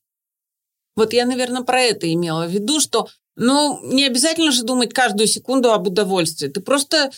Вот 0.96 1.12
я, 1.12 1.26
наверное, 1.26 1.64
про 1.64 1.82
это 1.82 2.14
имела 2.14 2.46
в 2.46 2.52
виду, 2.52 2.80
что 2.80 3.08
ну, 3.36 3.80
не 3.82 4.06
обязательно 4.06 4.52
же 4.52 4.62
думать 4.62 4.94
каждую 4.94 5.26
секунду 5.26 5.72
об 5.72 5.88
удовольствии. 5.88 6.50
Ты 6.50 6.62
просто 6.62 7.10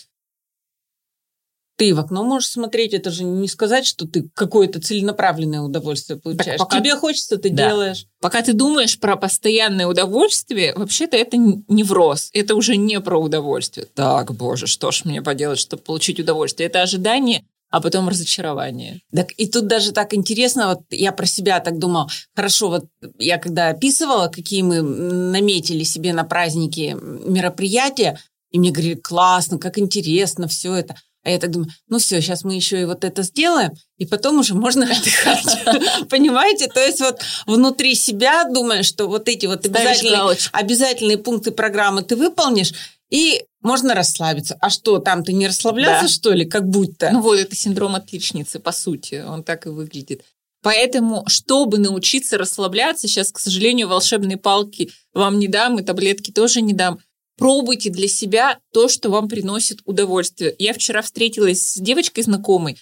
ты 1.78 1.94
в 1.94 2.00
окно 2.00 2.24
можешь 2.24 2.50
смотреть, 2.50 2.92
это 2.92 3.10
же 3.10 3.22
не 3.22 3.46
сказать, 3.46 3.86
что 3.86 4.04
ты 4.04 4.28
какое-то 4.34 4.80
целенаправленное 4.80 5.60
удовольствие 5.60 6.18
получаешь. 6.18 6.58
пока... 6.58 6.80
Тебе 6.80 6.96
хочется, 6.96 7.38
ты 7.38 7.50
да. 7.50 7.68
делаешь. 7.68 8.06
Пока 8.20 8.42
ты 8.42 8.52
думаешь 8.52 8.98
про 8.98 9.14
постоянное 9.14 9.86
удовольствие, 9.86 10.74
вообще-то 10.74 11.16
это 11.16 11.36
невроз, 11.36 12.30
это 12.32 12.56
уже 12.56 12.76
не 12.76 13.00
про 13.00 13.16
удовольствие. 13.20 13.86
Так, 13.94 14.34
боже, 14.34 14.66
что 14.66 14.90
ж 14.90 15.04
мне 15.04 15.22
поделать, 15.22 15.60
чтобы 15.60 15.84
получить 15.84 16.18
удовольствие? 16.18 16.68
Это 16.68 16.82
ожидание, 16.82 17.44
а 17.70 17.80
потом 17.80 18.08
разочарование. 18.08 19.00
Так 19.14 19.28
и 19.36 19.46
тут 19.46 19.68
даже 19.68 19.92
так 19.92 20.14
интересно, 20.14 20.70
вот 20.74 20.80
я 20.90 21.12
про 21.12 21.26
себя 21.26 21.60
так 21.60 21.78
думала, 21.78 22.08
хорошо, 22.34 22.70
вот 22.70 22.86
я 23.20 23.38
когда 23.38 23.68
описывала, 23.68 24.26
какие 24.26 24.62
мы 24.62 24.82
наметили 24.82 25.84
себе 25.84 26.12
на 26.12 26.24
праздники 26.24 26.96
мероприятия, 27.00 28.18
и 28.50 28.58
мне 28.58 28.72
говорили, 28.72 28.94
классно, 28.94 29.58
как 29.58 29.78
интересно 29.78 30.48
все 30.48 30.74
это– 30.74 30.96
а 31.24 31.30
я 31.30 31.38
так 31.38 31.50
думаю, 31.50 31.70
ну 31.88 31.98
все, 31.98 32.20
сейчас 32.20 32.44
мы 32.44 32.54
еще 32.54 32.80
и 32.80 32.84
вот 32.84 33.04
это 33.04 33.22
сделаем, 33.22 33.72
и 33.96 34.06
потом 34.06 34.38
уже 34.38 34.54
можно 34.54 34.84
отдыхать. 34.84 36.08
Понимаете? 36.08 36.68
То 36.68 36.80
есть 36.80 37.00
вот 37.00 37.20
внутри 37.46 37.94
себя 37.94 38.44
думаешь, 38.44 38.86
что 38.86 39.08
вот 39.08 39.28
эти 39.28 39.46
вот 39.46 39.66
обязательные, 39.66 40.36
обязательные 40.52 41.18
пункты 41.18 41.50
программы 41.50 42.02
ты 42.02 42.16
выполнишь, 42.16 42.72
и 43.10 43.44
можно 43.62 43.94
расслабиться. 43.94 44.56
А 44.60 44.70
что, 44.70 44.98
там 44.98 45.24
ты 45.24 45.32
не 45.32 45.48
расслаблялся, 45.48 46.02
да. 46.02 46.08
что 46.08 46.32
ли, 46.32 46.44
как 46.44 46.68
будто? 46.68 47.10
Ну 47.10 47.20
вот, 47.20 47.38
это 47.38 47.56
синдром 47.56 47.94
отличницы, 47.94 48.58
по 48.58 48.72
сути, 48.72 49.24
он 49.26 49.42
так 49.42 49.66
и 49.66 49.70
выглядит. 49.70 50.22
Поэтому, 50.62 51.24
чтобы 51.26 51.78
научиться 51.78 52.36
расслабляться, 52.36 53.06
сейчас, 53.06 53.30
к 53.30 53.38
сожалению, 53.38 53.88
волшебные 53.88 54.36
палки 54.36 54.90
вам 55.14 55.38
не 55.38 55.48
дам, 55.48 55.78
и 55.78 55.84
таблетки 55.84 56.30
тоже 56.30 56.62
не 56.62 56.72
дам 56.72 56.98
пробуйте 57.38 57.88
для 57.88 58.08
себя 58.08 58.58
то, 58.72 58.88
что 58.88 59.08
вам 59.08 59.28
приносит 59.28 59.80
удовольствие. 59.84 60.54
Я 60.58 60.74
вчера 60.74 61.00
встретилась 61.00 61.62
с 61.62 61.76
девочкой 61.78 62.24
знакомой, 62.24 62.76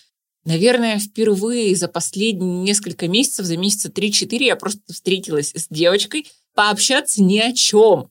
наверное, 0.45 0.99
впервые 0.99 1.77
за 1.77 1.89
последние 1.89 2.63
несколько 2.63 3.07
месяцев, 3.07 3.47
за 3.47 3.57
месяца 3.57 3.91
3-4 3.91 4.43
я 4.43 4.57
просто 4.57 4.81
встретилась 4.93 5.53
с 5.55 5.67
девочкой, 5.69 6.27
пообщаться 6.55 7.23
ни 7.23 7.39
о 7.39 7.53
чем. 7.53 8.09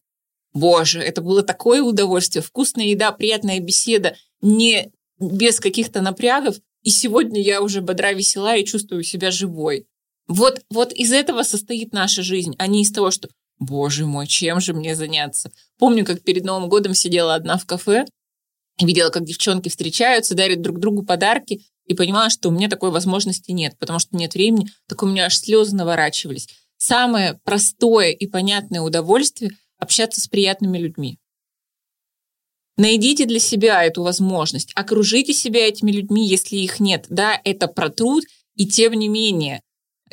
Боже, 0.54 1.00
это 1.00 1.22
было 1.22 1.44
такое 1.44 1.82
удовольствие. 1.82 2.42
Вкусная 2.42 2.86
еда, 2.86 3.12
приятная 3.12 3.60
беседа, 3.60 4.16
не 4.42 4.92
без 5.20 5.60
каких-то 5.60 6.02
напрягов. 6.02 6.58
И 6.84 6.92
сегодня 6.92 7.42
я 7.42 7.62
уже 7.62 7.82
бодра, 7.82 8.14
весела 8.14 8.56
и 8.56 8.64
чувствую 8.64 9.04
себя 9.04 9.32
живой. 9.32 9.88
Вот, 10.28 10.62
вот 10.70 10.94
из 10.94 11.12
этого 11.12 11.44
состоит 11.44 11.94
наша 11.94 12.22
жизнь, 12.22 12.56
а 12.58 12.68
не 12.68 12.84
из 12.84 12.92
того, 12.92 13.12
что 13.12 13.28
Боже 13.60 14.06
мой, 14.06 14.28
чем 14.28 14.60
же 14.60 14.74
мне 14.74 14.96
заняться? 14.96 15.52
Помню, 15.78 16.06
как 16.06 16.24
перед 16.24 16.44
Новым 16.44 16.70
годом 16.70 16.94
сидела 16.94 17.36
одна 17.36 17.58
в 17.58 17.66
кафе, 17.66 18.06
видела, 18.80 19.10
как 19.10 19.24
девчонки 19.24 19.70
встречаются, 19.70 20.36
дарят 20.36 20.62
друг 20.62 20.80
другу 20.80 21.04
подарки, 21.04 21.66
и 21.86 21.94
понимала, 21.94 22.30
что 22.30 22.50
у 22.50 22.52
меня 22.52 22.68
такой 22.68 22.92
возможности 22.92 23.52
нет, 23.52 23.78
потому 23.78 24.00
что 24.00 24.16
нет 24.16 24.34
времени, 24.34 24.70
так 24.88 25.04
у 25.04 25.06
меня 25.06 25.26
аж 25.26 25.38
слезы 25.38 25.76
наворачивались. 25.76 26.48
Самое 26.78 27.40
простое 27.44 28.10
и 28.10 28.28
понятное 28.28 28.82
удовольствие– 28.82 29.52
общаться 29.78 30.20
с 30.20 30.28
приятными 30.28 30.78
людьми. 30.78 31.20
Найдите 32.78 33.26
для 33.26 33.40
себя 33.40 33.84
эту 33.84 34.04
возможность, 34.04 34.72
окружите 34.76 35.34
себя 35.34 35.68
этими 35.68 35.92
людьми, 35.92 36.28
если 36.28 36.58
их 36.58 36.80
нет. 36.80 37.06
Да, 37.10 37.40
это 37.44 37.68
про 37.68 37.90
труд, 37.90 38.26
и 38.56 38.68
тем 38.68 38.94
не 38.94 39.08
менее, 39.08 39.62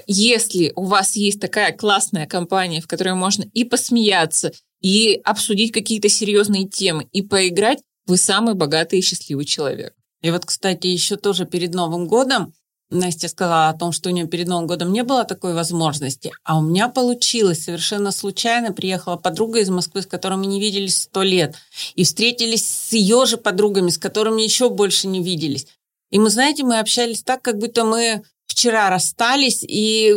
если 0.07 0.73
у 0.77 0.85
вас 0.85 1.17
есть 1.17 1.41
такая 1.41 1.73
классная 1.73 2.27
компания, 2.27 2.81
в 2.81 2.87
которой 2.87 3.15
можно 3.15 3.45
и 3.53 3.65
посмеяться, 3.65 4.53
и 4.81 5.21
обсудить 5.25 5.73
какие-то 5.73 6.09
серьезные 6.09 6.69
темы, 6.69 7.09
и 7.13 7.23
поиграть, 7.23 7.79
вы 8.07 8.17
самый 8.17 8.55
богатый 8.55 8.99
и 8.99 9.03
счастливый 9.03 9.45
человек. 9.45 9.95
И 10.23 10.31
вот, 10.31 10.45
кстати, 10.45 10.87
еще 10.87 11.17
тоже 11.17 11.47
перед 11.47 11.75
Новым 11.75 12.07
годом 12.07 12.55
Настя 12.93 13.29
сказала 13.29 13.69
о 13.69 13.75
том, 13.75 13.93
что 13.93 14.11
у 14.11 14.13
нее 14.13 14.27
перед 14.27 14.47
Новым 14.49 14.67
годом 14.67 14.93
не 14.93 15.03
было 15.03 15.25
такой 15.25 15.55
возможности, 15.55 16.31
а 16.45 16.59
у 16.59 16.63
меня 16.63 16.89
получилось 16.89 17.65
совершенно 17.65 18.13
случайно. 18.13 18.73
Приехала 18.73 19.17
подруга 19.17 19.61
из 19.61 19.71
Москвы, 19.71 20.03
с 20.03 20.07
которой 20.07 20.35
мы 20.35 20.47
не 20.47 20.61
виделись 20.61 20.99
сто 21.03 21.23
лет, 21.23 21.57
и 21.95 22.05
встретились 22.05 22.69
с 22.69 22.93
ее 22.93 23.25
же 23.27 23.39
подругами, 23.39 23.89
с 23.89 23.99
которыми 23.99 24.43
еще 24.43 24.69
больше 24.69 25.09
не 25.09 25.23
виделись. 25.23 25.67
И 26.11 26.19
мы, 26.19 26.29
знаете, 26.29 26.65
мы 26.65 26.79
общались 26.79 27.23
так, 27.23 27.41
как 27.41 27.59
будто 27.59 27.85
мы 27.85 28.23
вчера 28.53 28.91
расстались, 28.91 29.65
и 29.67 30.15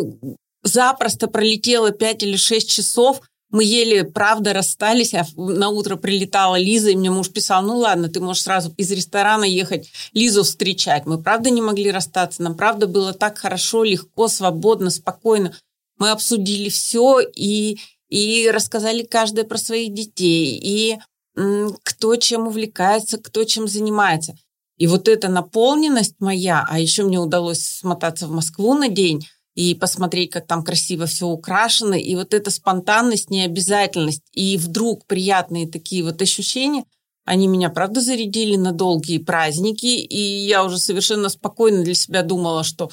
запросто 0.63 1.27
пролетело 1.27 1.92
5 1.92 2.24
или 2.24 2.38
6 2.38 2.70
часов. 2.70 3.22
Мы 3.51 3.63
еле, 3.63 4.04
правда, 4.04 4.54
расстались, 4.54 5.13
а 5.13 5.25
на 5.38 5.70
утро 5.70 5.96
прилетала 5.96 6.58
Лиза, 6.58 6.89
и 6.89 6.96
мне 6.96 7.10
муж 7.10 7.30
писал, 7.30 7.62
ну 7.63 7.77
ладно, 7.77 8.10
ты 8.10 8.20
можешь 8.20 8.44
сразу 8.44 8.74
из 8.75 8.92
ресторана 8.92 9.46
ехать 9.46 9.89
Лизу 10.13 10.44
встречать. 10.44 11.06
Мы 11.06 11.22
правда 11.22 11.50
не 11.50 11.62
могли 11.62 11.92
расстаться, 11.92 12.42
нам 12.42 12.56
правда 12.56 12.88
было 12.88 13.13
так 13.13 13.38
хорошо, 13.38 13.84
легко, 13.84 14.27
свободно, 14.27 14.89
спокойно. 14.89 15.54
Мы 15.98 16.12
обсудили 16.12 16.70
все 16.70 17.22
и, 17.22 17.77
и 18.10 18.50
рассказали 18.51 19.04
каждая 19.04 19.46
про 19.46 19.58
своих 19.58 19.94
детей, 19.94 20.60
и 20.62 20.98
кто 21.84 22.15
чем 22.15 22.48
увлекается, 22.48 23.18
кто 23.18 23.44
чем 23.44 23.68
занимается. 23.68 24.36
И 24.77 24.88
вот 24.88 25.08
эта 25.08 25.29
наполненность 25.29 26.15
моя, 26.20 26.65
а 26.70 26.79
еще 26.79 27.03
мне 27.03 27.20
удалось 27.20 27.62
смотаться 27.62 28.27
в 28.27 28.32
Москву 28.32 28.74
на 28.74 28.89
день 28.89 29.25
и 29.55 29.74
посмотреть, 29.74 30.32
как 30.32 30.48
там 30.48 30.63
красиво 30.63 31.05
все 31.05 31.27
украшено, 31.27 31.96
и 31.96 32.15
вот 32.15 32.34
эта 32.34 32.51
спонтанность, 32.51 33.29
необязательность, 33.29 34.24
и 34.34 34.58
вдруг 34.58 35.05
приятные 35.08 35.67
такие 35.67 36.03
вот 36.03 36.22
ощущения, 36.22 36.84
они 37.24 37.48
меня, 37.48 37.70
правда, 37.70 38.01
зарядили 38.01 38.58
на 38.58 38.72
долгие 38.72 39.17
праздники, 39.17 39.86
и 39.86 40.20
я 40.46 40.63
уже 40.63 40.77
совершенно 40.77 41.29
спокойно 41.29 41.84
для 41.84 41.96
себя 41.96 42.22
думала, 42.22 42.63
что 42.63 42.91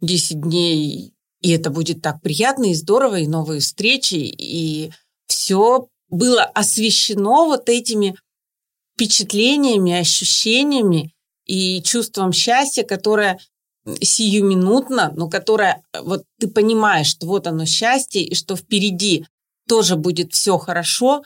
10 0.00 0.40
дней, 0.40 1.12
и 1.40 1.50
это 1.50 1.70
будет 1.70 2.00
так 2.00 2.22
приятно 2.22 2.66
и 2.66 2.74
здорово, 2.74 3.18
и 3.20 3.26
новые 3.26 3.60
встречи, 3.60 4.14
и 4.14 4.92
все 5.26 5.88
было 6.08 6.44
освещено 6.44 7.46
вот 7.46 7.68
этими 7.68 8.16
впечатлениями, 8.94 9.92
ощущениями, 9.92 11.13
и 11.46 11.82
чувством 11.82 12.32
счастья, 12.32 12.84
которое 12.84 13.38
сиюминутно, 14.00 15.12
но 15.14 15.28
которое 15.28 15.82
вот 16.00 16.24
ты 16.40 16.48
понимаешь, 16.48 17.08
что 17.08 17.26
вот 17.26 17.46
оно 17.46 17.66
счастье, 17.66 18.22
и 18.22 18.34
что 18.34 18.56
впереди 18.56 19.26
тоже 19.68 19.96
будет 19.96 20.32
все 20.32 20.58
хорошо, 20.58 21.22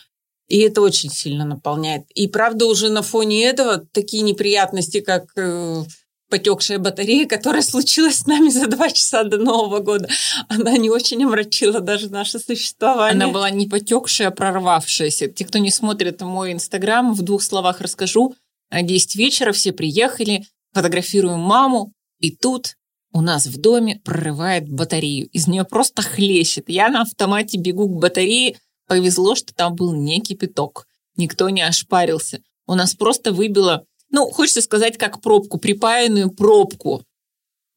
и 0.49 0.59
это 0.59 0.81
очень 0.81 1.11
сильно 1.11 1.45
наполняет. 1.45 2.05
И 2.15 2.27
правда 2.27 2.67
уже 2.67 2.89
на 2.89 3.03
фоне 3.03 3.45
этого 3.45 3.87
такие 3.93 4.23
неприятности, 4.23 5.01
как 5.01 5.27
э, 5.37 5.85
потекшая 6.31 6.79
батарея, 6.79 7.27
которая 7.27 7.63
случилась 7.63 8.17
с 8.17 8.27
нами 8.27 8.49
за 8.49 8.67
два 8.67 8.91
часа 8.91 9.25
до 9.25 9.39
Нового 9.39 9.81
года, 9.81 10.09
она 10.49 10.77
не 10.79 10.91
очень 10.91 11.23
омрачила 11.25 11.81
даже 11.81 12.11
наше 12.11 12.39
существование. 12.39 13.23
Она 13.25 13.33
была 13.33 13.51
не 13.51 13.67
потекшая, 13.67 14.29
а 14.29 14.33
прорвавшаяся. 14.33 15.29
Те, 15.29 15.45
кто 15.45 15.59
не 15.59 15.71
смотрит 15.71 16.21
мой 16.23 16.53
инстаграм, 16.53 17.13
в 17.15 17.23
двух 17.23 17.43
словах 17.43 17.81
расскажу– 17.81 18.35
10 18.71 19.17
вечера 19.17 19.53
все 19.53 19.73
приехали, 19.73 20.45
фотографируем 20.73 21.41
маму, 21.41 21.93
и 22.19 22.35
тут 22.35 22.75
у 23.13 23.21
нас 23.21 23.47
в 23.47 23.59
доме 23.59 24.01
прорывает 24.05 24.69
батарею. 24.69 25.29
Из 25.29 25.47
нее 25.47 25.65
просто 25.65 26.03
хлещет. 26.03 26.69
Я 26.69 26.89
на 26.89 27.03
автомате 27.03 27.59
бегу 27.59 27.89
к 27.89 28.01
батарее. 28.01 28.59
Повезло, 28.87 29.35
что 29.35 29.55
там 29.55 29.75
был 29.75 29.95
не 29.95 30.21
кипяток. 30.21 30.87
Никто 31.17 31.49
не 31.49 31.63
ошпарился. 31.63 32.43
У 32.67 32.75
нас 32.75 32.95
просто 32.95 33.33
выбило, 33.33 33.85
ну, 34.11 34.29
хочется 34.31 34.61
сказать, 34.61 34.99
как 34.99 35.23
пробку, 35.23 35.59
припаянную 35.59 36.31
пробку. 36.31 37.03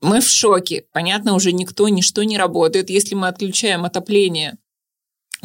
Мы 0.02 0.20
в 0.20 0.30
шоке. 0.30 0.86
Понятно, 0.92 1.34
уже 1.34 1.54
никто, 1.54 1.88
ничто 1.88 2.24
не 2.24 2.38
работает. 2.38 2.90
Если 2.90 3.16
мы 3.16 3.28
отключаем 3.28 3.86
отопление, 3.86 4.58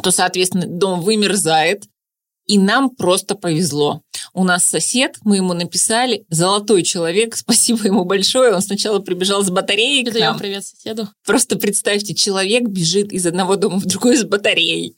то, 0.03 0.11
соответственно, 0.11 0.67
дом 0.67 1.01
вымерзает. 1.01 1.85
И 2.47 2.59
нам 2.59 2.91
просто 2.91 3.35
повезло. 3.35 4.03
У 4.33 4.45
нас 4.45 4.65
сосед, 4.65 5.17
мы 5.23 5.37
ему 5.37 5.53
написали, 5.53 6.25
золотой 6.31 6.83
человек, 6.83 7.37
спасибо 7.37 7.85
ему 7.85 8.05
большое. 8.05 8.55
Он 8.55 8.63
сначала 8.63 9.01
прибежал 9.01 9.43
с 9.43 9.51
батареей 9.51 10.05
к 10.05 10.19
нам. 10.19 10.39
привет 10.39 10.65
соседу. 10.65 11.09
Просто 11.25 11.57
представьте, 11.57 12.15
человек 12.15 12.69
бежит 12.69 13.13
из 13.13 13.27
одного 13.27 13.57
дома 13.57 13.79
в 13.79 13.87
другой 13.87 14.17
с 14.17 14.25
батареей. 14.25 14.97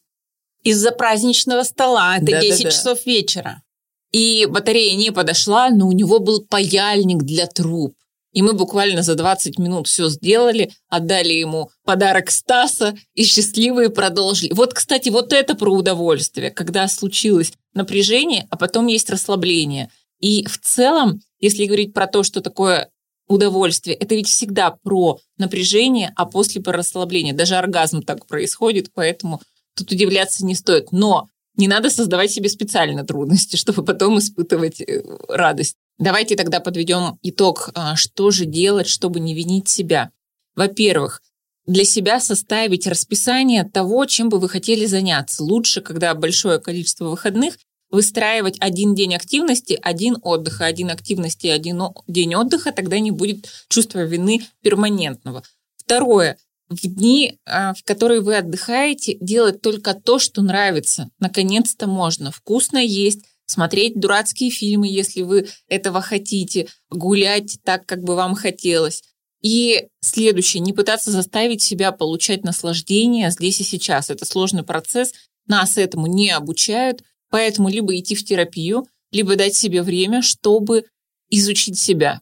Из-за 0.62 0.90
праздничного 0.90 1.62
стола. 1.62 2.16
Это 2.16 2.32
да, 2.32 2.40
10 2.40 2.58
да, 2.58 2.64
да. 2.64 2.70
часов 2.70 3.06
вечера. 3.06 3.62
И 4.10 4.46
батарея 4.46 4.96
не 4.96 5.10
подошла, 5.10 5.70
но 5.70 5.86
у 5.86 5.92
него 5.92 6.18
был 6.18 6.44
паяльник 6.44 7.22
для 7.22 7.46
труб. 7.46 7.94
И 8.38 8.42
мы 8.42 8.52
буквально 8.52 9.02
за 9.02 9.16
20 9.16 9.58
минут 9.58 9.88
все 9.88 10.08
сделали, 10.08 10.70
отдали 10.88 11.32
ему 11.32 11.72
подарок 11.84 12.30
Стаса 12.30 12.96
и 13.14 13.24
счастливые 13.24 13.90
продолжили. 13.90 14.52
Вот, 14.52 14.74
кстати, 14.74 15.08
вот 15.08 15.32
это 15.32 15.56
про 15.56 15.74
удовольствие, 15.74 16.52
когда 16.52 16.86
случилось 16.86 17.52
напряжение, 17.74 18.46
а 18.48 18.56
потом 18.56 18.86
есть 18.86 19.10
расслабление. 19.10 19.90
И 20.20 20.46
в 20.46 20.56
целом, 20.60 21.20
если 21.40 21.64
говорить 21.64 21.92
про 21.92 22.06
то, 22.06 22.22
что 22.22 22.40
такое 22.40 22.90
удовольствие, 23.26 23.96
это 23.96 24.14
ведь 24.14 24.28
всегда 24.28 24.70
про 24.70 25.18
напряжение, 25.36 26.12
а 26.14 26.24
после 26.24 26.62
про 26.62 26.74
расслабление. 26.74 27.34
Даже 27.34 27.56
оргазм 27.56 28.02
так 28.02 28.24
происходит, 28.26 28.92
поэтому 28.94 29.42
тут 29.74 29.90
удивляться 29.90 30.46
не 30.46 30.54
стоит. 30.54 30.92
Но 30.92 31.26
не 31.56 31.66
надо 31.66 31.90
создавать 31.90 32.30
себе 32.30 32.48
специально 32.48 33.04
трудности, 33.04 33.56
чтобы 33.56 33.84
потом 33.84 34.20
испытывать 34.20 34.80
э, 34.80 35.02
радость. 35.28 35.74
Давайте 35.98 36.36
тогда 36.36 36.60
подведем 36.60 37.18
итог, 37.22 37.70
а, 37.74 37.96
что 37.96 38.30
же 38.30 38.44
делать, 38.44 38.86
чтобы 38.86 39.18
не 39.18 39.34
винить 39.34 39.68
себя. 39.68 40.10
Во-первых, 40.54 41.22
для 41.66 41.84
себя 41.84 42.20
составить 42.20 42.86
расписание 42.86 43.64
того, 43.64 44.06
чем 44.06 44.28
бы 44.28 44.38
вы 44.38 44.48
хотели 44.48 44.86
заняться. 44.86 45.42
Лучше, 45.42 45.80
когда 45.80 46.14
большое 46.14 46.60
количество 46.60 47.08
выходных, 47.08 47.58
выстраивать 47.90 48.56
один 48.60 48.94
день 48.94 49.14
активности, 49.14 49.78
один 49.80 50.18
отдыха, 50.22 50.66
один 50.66 50.90
активности, 50.90 51.46
один 51.48 51.82
день 52.06 52.34
отдыха, 52.34 52.70
тогда 52.72 52.98
не 53.00 53.10
будет 53.10 53.48
чувства 53.68 54.00
вины 54.00 54.46
перманентного. 54.62 55.42
Второе. 55.76 56.38
В 56.68 56.86
дни, 56.86 57.38
а, 57.46 57.74
в 57.74 57.82
которые 57.82 58.20
вы 58.20 58.36
отдыхаете, 58.36 59.16
делать 59.20 59.62
только 59.62 59.94
то, 59.94 60.18
что 60.18 60.42
нравится. 60.42 61.10
Наконец-то 61.18 61.86
можно. 61.86 62.30
Вкусно 62.30 62.78
есть, 62.78 63.24
смотреть 63.48 63.98
дурацкие 63.98 64.50
фильмы, 64.50 64.86
если 64.86 65.22
вы 65.22 65.48
этого 65.68 66.00
хотите, 66.00 66.68
гулять 66.90 67.58
так, 67.64 67.86
как 67.86 68.04
бы 68.04 68.14
вам 68.14 68.34
хотелось. 68.34 69.02
И 69.42 69.88
следующее, 70.00 70.60
не 70.60 70.72
пытаться 70.72 71.10
заставить 71.10 71.62
себя 71.62 71.90
получать 71.92 72.44
наслаждение 72.44 73.30
здесь 73.30 73.60
и 73.60 73.64
сейчас. 73.64 74.10
Это 74.10 74.24
сложный 74.24 74.64
процесс, 74.64 75.12
нас 75.46 75.78
этому 75.78 76.06
не 76.06 76.30
обучают, 76.30 77.02
поэтому 77.30 77.68
либо 77.68 77.96
идти 77.96 78.14
в 78.14 78.24
терапию, 78.24 78.86
либо 79.10 79.36
дать 79.36 79.54
себе 79.54 79.82
время, 79.82 80.22
чтобы 80.22 80.84
изучить 81.30 81.78
себя. 81.78 82.20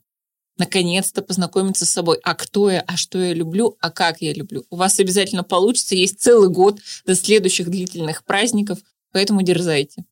Наконец-то 0.59 1.23
познакомиться 1.23 1.85
с 1.85 1.90
собой. 1.90 2.18
А 2.23 2.35
кто 2.35 2.71
я, 2.71 2.80
а 2.80 2.97
что 2.97 3.18
я 3.18 3.35
люблю, 3.35 3.76
а 3.80 3.90
как 3.90 4.23
я 4.23 4.33
люблю. 4.33 4.64
У 4.71 4.76
вас 4.76 4.99
обязательно 4.99 5.42
получится. 5.42 5.95
Есть 5.95 6.21
целый 6.21 6.49
год 6.49 6.78
до 7.04 7.14
следующих 7.14 7.68
длительных 7.68 8.25
праздников, 8.25 8.78
поэтому 9.12 9.42
дерзайте. 9.42 10.04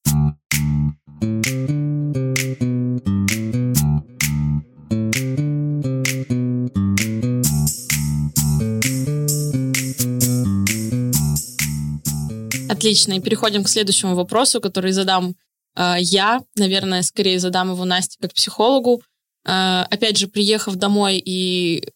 Отлично, 12.84 13.14
и 13.14 13.20
переходим 13.20 13.64
к 13.64 13.68
следующему 13.70 14.14
вопросу, 14.14 14.60
который 14.60 14.92
задам 14.92 15.36
э, 15.74 15.94
я, 16.00 16.42
наверное, 16.54 17.00
скорее 17.00 17.38
задам 17.38 17.70
его 17.70 17.86
Насте 17.86 18.18
как 18.20 18.34
психологу. 18.34 19.02
Э, 19.46 19.84
опять 19.88 20.18
же, 20.18 20.28
приехав 20.28 20.74
домой 20.74 21.16
и 21.16 21.88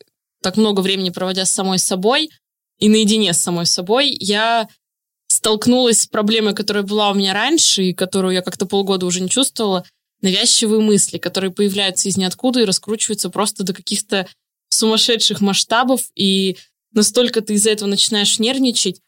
так 0.43 0.57
много 0.57 0.81
времени 0.81 1.11
проводя 1.11 1.45
с 1.45 1.53
самой 1.53 1.79
собой 1.79 2.31
и 2.79 2.89
наедине 2.89 3.35
с 3.35 3.39
самой 3.39 3.67
собой, 3.67 4.17
я 4.19 4.67
столкнулась 5.27 6.01
с 6.01 6.07
проблемой, 6.07 6.55
которая 6.55 6.85
была 6.85 7.11
у 7.11 7.15
меня 7.15 7.35
раньше 7.35 7.83
и 7.83 7.93
которую 7.93 8.33
я 8.33 8.41
как-то 8.41 8.65
полгода 8.65 9.05
уже 9.05 9.21
не 9.21 9.29
чувствовала, 9.29 9.85
навязчивые 10.23 10.81
мысли, 10.81 11.19
которые 11.19 11.51
появляются 11.51 12.09
из 12.09 12.17
ниоткуда 12.17 12.61
и 12.61 12.65
раскручиваются 12.65 13.29
просто 13.29 13.63
до 13.63 13.75
каких-то 13.75 14.27
сумасшедших 14.71 15.43
масштабов, 15.43 16.01
и 16.15 16.57
настолько 16.93 17.43
ты 17.43 17.53
из-за 17.55 17.73
этого 17.73 17.91
начинаешь 17.91 18.39
нервничать, 18.39 19.03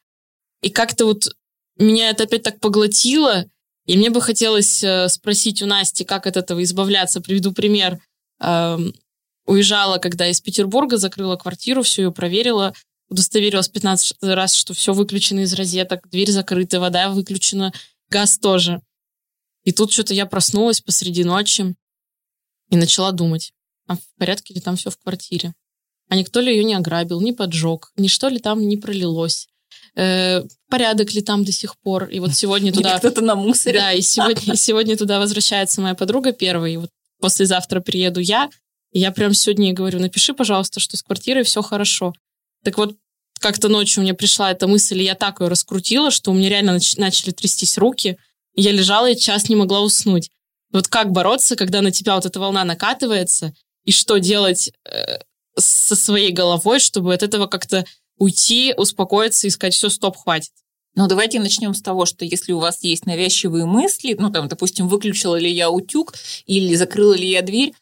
и 0.60 0.68
как-то 0.68 1.06
вот 1.06 1.34
меня 1.82 2.10
это 2.10 2.24
опять 2.24 2.42
так 2.42 2.60
поглотило, 2.60 3.46
и 3.86 3.96
мне 3.96 4.10
бы 4.10 4.20
хотелось 4.20 4.84
э, 4.84 5.08
спросить 5.08 5.62
у 5.62 5.66
Насти, 5.66 6.04
как 6.04 6.26
от 6.26 6.36
этого 6.36 6.62
избавляться. 6.62 7.20
Приведу 7.20 7.52
пример. 7.52 8.00
Эм, 8.40 8.94
уезжала, 9.46 9.98
когда 9.98 10.28
из 10.28 10.40
Петербурга, 10.40 10.96
закрыла 10.96 11.36
квартиру, 11.36 11.82
все 11.82 12.02
ее 12.02 12.12
проверила, 12.12 12.74
удостоверилась 13.08 13.68
15 13.68 14.16
раз, 14.22 14.54
что 14.54 14.74
все 14.74 14.92
выключено 14.92 15.40
из 15.40 15.52
розеток, 15.54 16.08
дверь 16.08 16.30
закрыта, 16.30 16.80
вода 16.80 17.10
выключена, 17.10 17.72
газ 18.08 18.38
тоже. 18.38 18.80
И 19.64 19.72
тут 19.72 19.92
что-то 19.92 20.14
я 20.14 20.26
проснулась 20.26 20.80
посреди 20.80 21.24
ночи 21.24 21.74
и 22.70 22.76
начала 22.76 23.12
думать, 23.12 23.52
а 23.86 23.96
в 23.96 24.00
порядке 24.18 24.54
ли 24.54 24.60
там 24.60 24.76
все 24.76 24.90
в 24.90 24.98
квартире? 24.98 25.54
А 26.08 26.16
никто 26.16 26.40
ли 26.40 26.52
ее 26.52 26.64
не 26.64 26.74
ограбил, 26.74 27.20
не 27.20 27.32
поджег, 27.32 27.92
ничто 27.96 28.28
ли 28.28 28.38
там 28.38 28.66
не 28.66 28.76
пролилось? 28.76 29.48
Э, 29.96 30.42
порядок 30.68 31.12
ли 31.12 31.22
там 31.22 31.44
до 31.44 31.52
сих 31.52 31.78
пор. 31.78 32.04
И 32.04 32.20
вот 32.20 32.34
сегодня 32.34 32.72
туда... 32.72 32.98
кто-то 32.98 33.20
на 33.20 33.34
мусоре. 33.34 33.78
Да, 33.78 33.92
и 33.92 34.00
сегодня, 34.00 34.56
сегодня 34.56 34.96
туда 34.96 35.18
возвращается 35.18 35.80
моя 35.80 35.94
подруга 35.94 36.32
первая, 36.32 36.72
и 36.72 36.76
вот 36.76 36.90
послезавтра 37.20 37.80
приеду 37.80 38.20
я, 38.20 38.48
и 38.92 38.98
я 38.98 39.12
прям 39.12 39.34
сегодня 39.34 39.66
ей 39.66 39.72
говорю, 39.72 40.00
напиши, 40.00 40.34
пожалуйста, 40.34 40.80
что 40.80 40.96
с 40.96 41.02
квартирой 41.02 41.44
все 41.44 41.62
хорошо. 41.62 42.12
Так 42.64 42.78
вот, 42.78 42.96
как-то 43.40 43.68
ночью 43.68 44.02
мне 44.02 44.14
пришла 44.14 44.50
эта 44.50 44.66
мысль, 44.66 45.00
и 45.00 45.04
я 45.04 45.14
так 45.14 45.40
ее 45.40 45.48
раскрутила, 45.48 46.10
что 46.10 46.30
у 46.30 46.34
меня 46.34 46.48
реально 46.48 46.76
нач- 46.76 46.98
начали 46.98 47.30
трястись 47.30 47.78
руки, 47.78 48.18
и 48.54 48.62
я 48.62 48.72
лежала 48.72 49.10
и 49.10 49.16
час 49.16 49.48
не 49.48 49.56
могла 49.56 49.80
уснуть. 49.80 50.30
Вот 50.72 50.88
как 50.88 51.10
бороться, 51.10 51.56
когда 51.56 51.80
на 51.82 51.90
тебя 51.90 52.14
вот 52.14 52.26
эта 52.26 52.38
волна 52.38 52.64
накатывается, 52.64 53.52
и 53.84 53.92
что 53.92 54.18
делать 54.18 54.72
э, 54.84 55.18
со 55.56 55.96
своей 55.96 56.32
головой, 56.32 56.80
чтобы 56.80 57.14
от 57.14 57.22
этого 57.22 57.46
как-то 57.46 57.84
уйти, 58.20 58.74
успокоиться 58.76 59.48
и 59.48 59.50
сказать, 59.50 59.74
все, 59.74 59.88
стоп, 59.88 60.16
хватит. 60.16 60.52
Ну, 60.94 61.08
давайте 61.08 61.40
начнем 61.40 61.74
с 61.74 61.82
того, 61.82 62.04
что 62.04 62.24
если 62.24 62.52
у 62.52 62.58
вас 62.58 62.82
есть 62.84 63.06
навязчивые 63.06 63.64
мысли, 63.64 64.14
ну, 64.18 64.30
там, 64.30 64.46
допустим, 64.46 64.88
выключила 64.88 65.36
ли 65.36 65.50
я 65.50 65.70
утюг 65.70 66.14
или 66.46 66.74
закрыла 66.74 67.14
ли 67.14 67.28
я 67.28 67.42
дверь, 67.42 67.72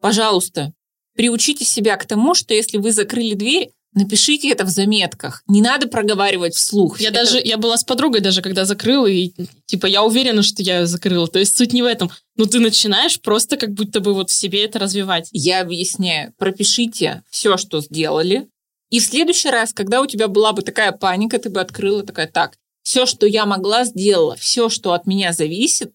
пожалуйста, 0.00 0.72
приучите 1.16 1.64
себя 1.64 1.96
к 1.96 2.06
тому, 2.06 2.34
что 2.34 2.54
если 2.54 2.78
вы 2.78 2.92
закрыли 2.92 3.34
дверь, 3.34 3.70
напишите 3.94 4.50
это 4.50 4.64
в 4.64 4.68
заметках. 4.68 5.42
Не 5.48 5.62
надо 5.62 5.88
проговаривать 5.88 6.54
вслух. 6.54 7.00
Я 7.00 7.08
это... 7.08 7.24
даже, 7.24 7.40
я 7.42 7.56
была 7.56 7.76
с 7.76 7.84
подругой 7.84 8.20
даже, 8.20 8.42
когда 8.42 8.64
закрыла, 8.64 9.06
и, 9.06 9.32
типа, 9.66 9.86
я 9.86 10.04
уверена, 10.04 10.42
что 10.42 10.62
я 10.62 10.80
ее 10.80 10.86
закрыла. 10.86 11.26
То 11.26 11.38
есть 11.38 11.56
суть 11.56 11.72
не 11.72 11.82
в 11.82 11.86
этом. 11.86 12.10
Но 12.36 12.44
ты 12.44 12.60
начинаешь 12.60 13.20
просто 13.20 13.56
как 13.56 13.72
будто 13.72 14.00
бы 14.00 14.14
вот 14.14 14.30
в 14.30 14.34
себе 14.34 14.64
это 14.64 14.78
развивать. 14.78 15.28
Я 15.32 15.62
объясняю. 15.62 16.34
Пропишите 16.38 17.22
все, 17.30 17.56
что 17.56 17.80
сделали, 17.80 18.46
и 18.90 19.00
в 19.00 19.04
следующий 19.04 19.50
раз, 19.50 19.72
когда 19.72 20.00
у 20.00 20.06
тебя 20.06 20.28
была 20.28 20.52
бы 20.52 20.62
такая 20.62 20.92
паника, 20.92 21.38
ты 21.38 21.50
бы 21.50 21.60
открыла 21.60 22.02
такая, 22.02 22.26
так, 22.26 22.56
все, 22.82 23.04
что 23.04 23.26
я 23.26 23.44
могла, 23.44 23.84
сделала, 23.84 24.34
все, 24.36 24.68
что 24.68 24.92
от 24.92 25.06
меня 25.06 25.32
зависит, 25.32 25.94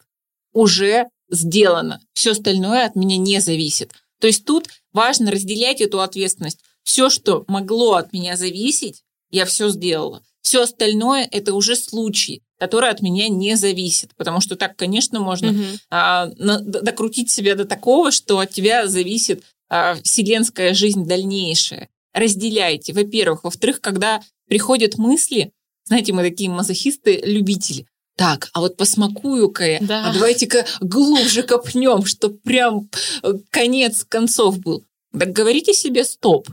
уже 0.52 1.08
сделано. 1.30 2.02
Все 2.14 2.32
остальное 2.32 2.86
от 2.86 2.96
меня 2.96 3.18
не 3.18 3.40
зависит. 3.40 3.94
То 4.20 4.28
есть 4.28 4.46
тут 4.46 4.70
важно 4.92 5.32
разделять 5.32 5.82
эту 5.82 6.02
ответственность. 6.02 6.60
Все, 6.84 7.10
что 7.10 7.46
могло 7.48 7.94
от 7.94 8.14
меня 8.14 8.38
зависеть, 8.38 9.02
я 9.32 9.46
все 9.46 9.70
сделала. 9.70 10.22
Все 10.42 10.62
остальное 10.62 11.28
это 11.32 11.56
уже 11.56 11.76
случай, 11.76 12.44
который 12.60 12.90
от 12.90 13.02
меня 13.02 13.28
не 13.28 13.56
зависит. 13.56 14.12
Потому 14.16 14.40
что 14.40 14.56
так, 14.56 14.76
конечно, 14.76 15.20
можно 15.20 15.50
угу. 15.50 15.64
а, 15.90 16.28
на, 16.38 16.60
докрутить 16.60 17.32
себя 17.32 17.56
до 17.56 17.66
такого, 17.66 18.12
что 18.12 18.40
от 18.40 18.52
тебя 18.52 18.88
зависит 18.88 19.44
а, 19.70 19.96
вселенская 20.04 20.76
жизнь 20.76 21.06
дальнейшая 21.06 21.90
разделяйте, 22.14 22.94
во-первых. 22.94 23.44
Во-вторых, 23.44 23.82
когда 23.82 24.22
приходят 24.48 24.98
мысли, 24.98 25.52
знаете, 25.86 26.14
мы 26.14 26.24
такие 26.24 26.50
мазохисты-любители, 26.50 27.86
так, 28.16 28.50
а 28.54 28.60
вот 28.60 28.78
посмакую-ка 28.78 29.66
я, 29.66 29.80
да. 29.82 30.10
а 30.10 30.14
давайте-ка 30.14 30.66
глубже 30.82 31.42
копнем, 31.42 32.06
чтобы 32.06 32.38
прям 32.38 32.88
э, 33.24 33.34
конец 33.50 34.06
концов 34.08 34.60
был. 34.60 34.84
Так 35.18 35.32
говорите 35.32 35.74
себе 35.74 36.04
стоп. 36.04 36.48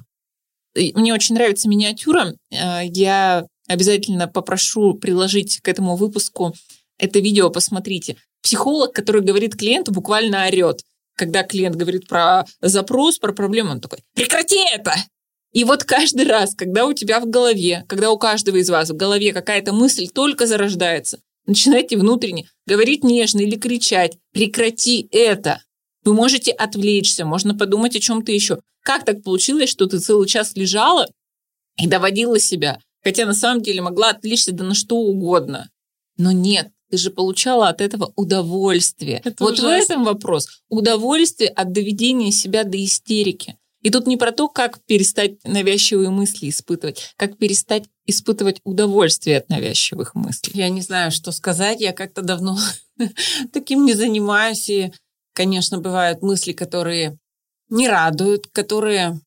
Мне 0.74 1.12
очень 1.12 1.34
нравится 1.34 1.68
миниатюра. 1.68 2.34
Э, 2.50 2.80
я 2.84 3.46
обязательно 3.68 4.26
попрошу 4.26 4.94
приложить 4.94 5.60
к 5.60 5.68
этому 5.68 5.96
выпуску 5.96 6.54
это 7.00 7.18
видео, 7.18 7.50
посмотрите. 7.50 8.16
Психолог, 8.42 8.92
который 8.92 9.22
говорит 9.22 9.56
клиенту, 9.56 9.90
буквально 9.90 10.46
орет. 10.46 10.82
Когда 11.16 11.42
клиент 11.42 11.76
говорит 11.76 12.06
про 12.06 12.44
запрос, 12.60 13.18
про 13.18 13.32
проблему, 13.32 13.72
он 13.72 13.80
такой, 13.80 14.00
прекрати 14.14 14.58
это! 14.72 14.94
И 15.52 15.64
вот 15.64 15.84
каждый 15.84 16.26
раз, 16.26 16.54
когда 16.54 16.86
у 16.86 16.92
тебя 16.92 17.20
в 17.20 17.28
голове, 17.28 17.84
когда 17.88 18.10
у 18.10 18.18
каждого 18.18 18.56
из 18.56 18.70
вас 18.70 18.90
в 18.90 18.96
голове 18.96 19.32
какая-то 19.32 19.72
мысль 19.72 20.08
только 20.08 20.46
зарождается, 20.46 21.20
начинайте 21.46 21.96
внутренне 21.96 22.48
говорить 22.66 23.02
нежно 23.02 23.40
или 23.40 23.56
кричать 23.56 24.16
«прекрати 24.32 25.08
это». 25.10 25.62
Вы 26.04 26.14
можете 26.14 26.52
отвлечься, 26.52 27.24
можно 27.24 27.54
подумать 27.54 27.96
о 27.96 28.00
чем-то 28.00 28.32
еще. 28.32 28.60
Как 28.82 29.04
так 29.04 29.22
получилось, 29.22 29.68
что 29.68 29.86
ты 29.86 29.98
целый 29.98 30.26
час 30.26 30.56
лежала 30.56 31.06
и 31.76 31.86
доводила 31.86 32.38
себя, 32.38 32.78
хотя 33.02 33.26
на 33.26 33.34
самом 33.34 33.60
деле 33.60 33.82
могла 33.82 34.10
отвлечься 34.10 34.52
да 34.52 34.64
на 34.64 34.74
что 34.74 34.96
угодно. 34.96 35.68
Но 36.16 36.32
нет, 36.32 36.70
ты 36.90 36.96
же 36.96 37.10
получала 37.10 37.68
от 37.68 37.80
этого 37.80 38.12
удовольствие. 38.16 39.20
Это 39.24 39.44
вот 39.44 39.54
ужасно. 39.54 39.68
в 39.68 39.82
этом 39.82 40.04
вопрос. 40.04 40.48
Удовольствие 40.68 41.50
от 41.50 41.72
доведения 41.72 42.32
себя 42.32 42.64
до 42.64 42.82
истерики. 42.82 43.56
И 43.82 43.90
тут 43.90 44.06
не 44.06 44.16
про 44.16 44.30
то, 44.30 44.48
как 44.48 44.82
перестать 44.84 45.42
навязчивые 45.44 46.10
мысли 46.10 46.50
испытывать, 46.50 47.14
как 47.16 47.38
перестать 47.38 47.88
испытывать 48.06 48.60
удовольствие 48.64 49.38
от 49.38 49.48
навязчивых 49.48 50.14
мыслей. 50.14 50.52
Я 50.54 50.68
не 50.68 50.82
знаю, 50.82 51.10
что 51.10 51.32
сказать. 51.32 51.80
Я 51.80 51.92
как-то 51.92 52.22
давно 52.22 52.58
таким 53.52 53.86
не 53.86 53.94
занимаюсь. 53.94 54.68
И, 54.68 54.92
конечно, 55.32 55.78
бывают 55.78 56.20
мысли, 56.22 56.52
которые 56.52 57.18
не 57.68 57.88
радуют, 57.88 58.48
которые 58.48 59.20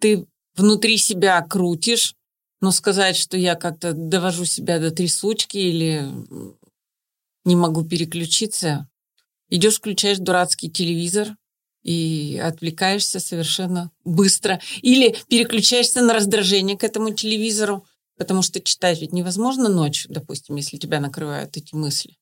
ты 0.00 0.26
внутри 0.56 0.96
себя 0.96 1.42
крутишь, 1.42 2.14
но 2.60 2.70
сказать, 2.70 3.16
что 3.16 3.36
я 3.36 3.54
как-то 3.54 3.92
довожу 3.92 4.44
себя 4.44 4.78
до 4.78 4.90
трясучки 4.90 5.58
или 5.58 6.08
не 7.44 7.56
могу 7.56 7.84
переключиться, 7.84 8.88
идешь, 9.48 9.76
включаешь 9.76 10.18
дурацкий 10.18 10.70
телевизор 10.70 11.36
и 11.82 12.40
отвлекаешься 12.42 13.20
совершенно 13.20 13.90
быстро. 14.04 14.60
Или 14.82 15.16
переключаешься 15.28 16.00
на 16.02 16.14
раздражение 16.14 16.76
к 16.76 16.84
этому 16.84 17.12
телевизору, 17.12 17.84
потому 18.16 18.42
что 18.42 18.60
читать 18.60 19.00
ведь 19.00 19.12
невозможно 19.12 19.68
ночью, 19.68 20.12
допустим, 20.12 20.56
если 20.56 20.76
тебя 20.76 21.00
накрывают 21.00 21.56
эти 21.56 21.74
мысли. 21.74 22.16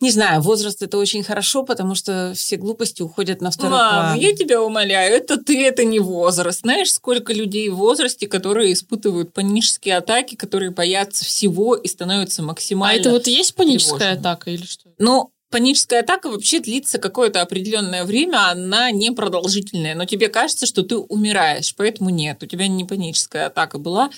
Не 0.00 0.12
знаю, 0.12 0.40
возраст 0.42 0.80
это 0.80 0.96
очень 0.96 1.24
хорошо, 1.24 1.64
потому 1.64 1.96
что 1.96 2.32
все 2.36 2.56
глупости 2.56 3.02
уходят 3.02 3.40
на 3.40 3.50
второй 3.50 3.72
Мам, 3.72 3.90
план. 3.90 4.18
я 4.20 4.32
тебя 4.32 4.62
умоляю, 4.62 5.12
это 5.12 5.38
ты, 5.38 5.60
это 5.64 5.84
не 5.84 5.98
возраст. 5.98 6.60
Знаешь, 6.60 6.92
сколько 6.92 7.32
людей 7.32 7.68
в 7.68 7.74
возрасте, 7.74 8.28
которые 8.28 8.74
испытывают 8.74 9.32
панические 9.32 9.96
атаки, 9.96 10.36
которые 10.36 10.70
боятся 10.70 11.24
всего 11.24 11.74
и 11.74 11.88
становятся 11.88 12.42
А 12.42 12.44
максимально... 12.44 13.00
это 13.00 13.10
вот 13.10 13.26
и 13.26 13.32
есть 13.32 13.56
паническая 13.56 13.98
тревожными. 13.98 14.20
атака 14.20 14.50
или 14.52 14.64
что? 14.66 14.90
Ну, 14.98 15.32
паническая 15.50 16.00
атака 16.00 16.28
вообще 16.28 16.60
длится 16.60 16.98
какое-то 16.98 17.42
определенное 17.42 18.04
время, 18.04 18.50
она 18.50 18.90
не 18.90 19.10
продолжительная, 19.10 19.94
но 19.94 20.04
тебе 20.04 20.28
кажется, 20.28 20.66
что 20.66 20.82
ты 20.82 20.96
умираешь, 20.96 21.74
поэтому 21.74 22.10
нет, 22.10 22.42
у 22.42 22.46
тебя 22.46 22.68
не 22.68 22.84
паническая 22.84 23.46
атака 23.46 23.78
была. 23.78 24.10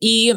И, 0.00 0.34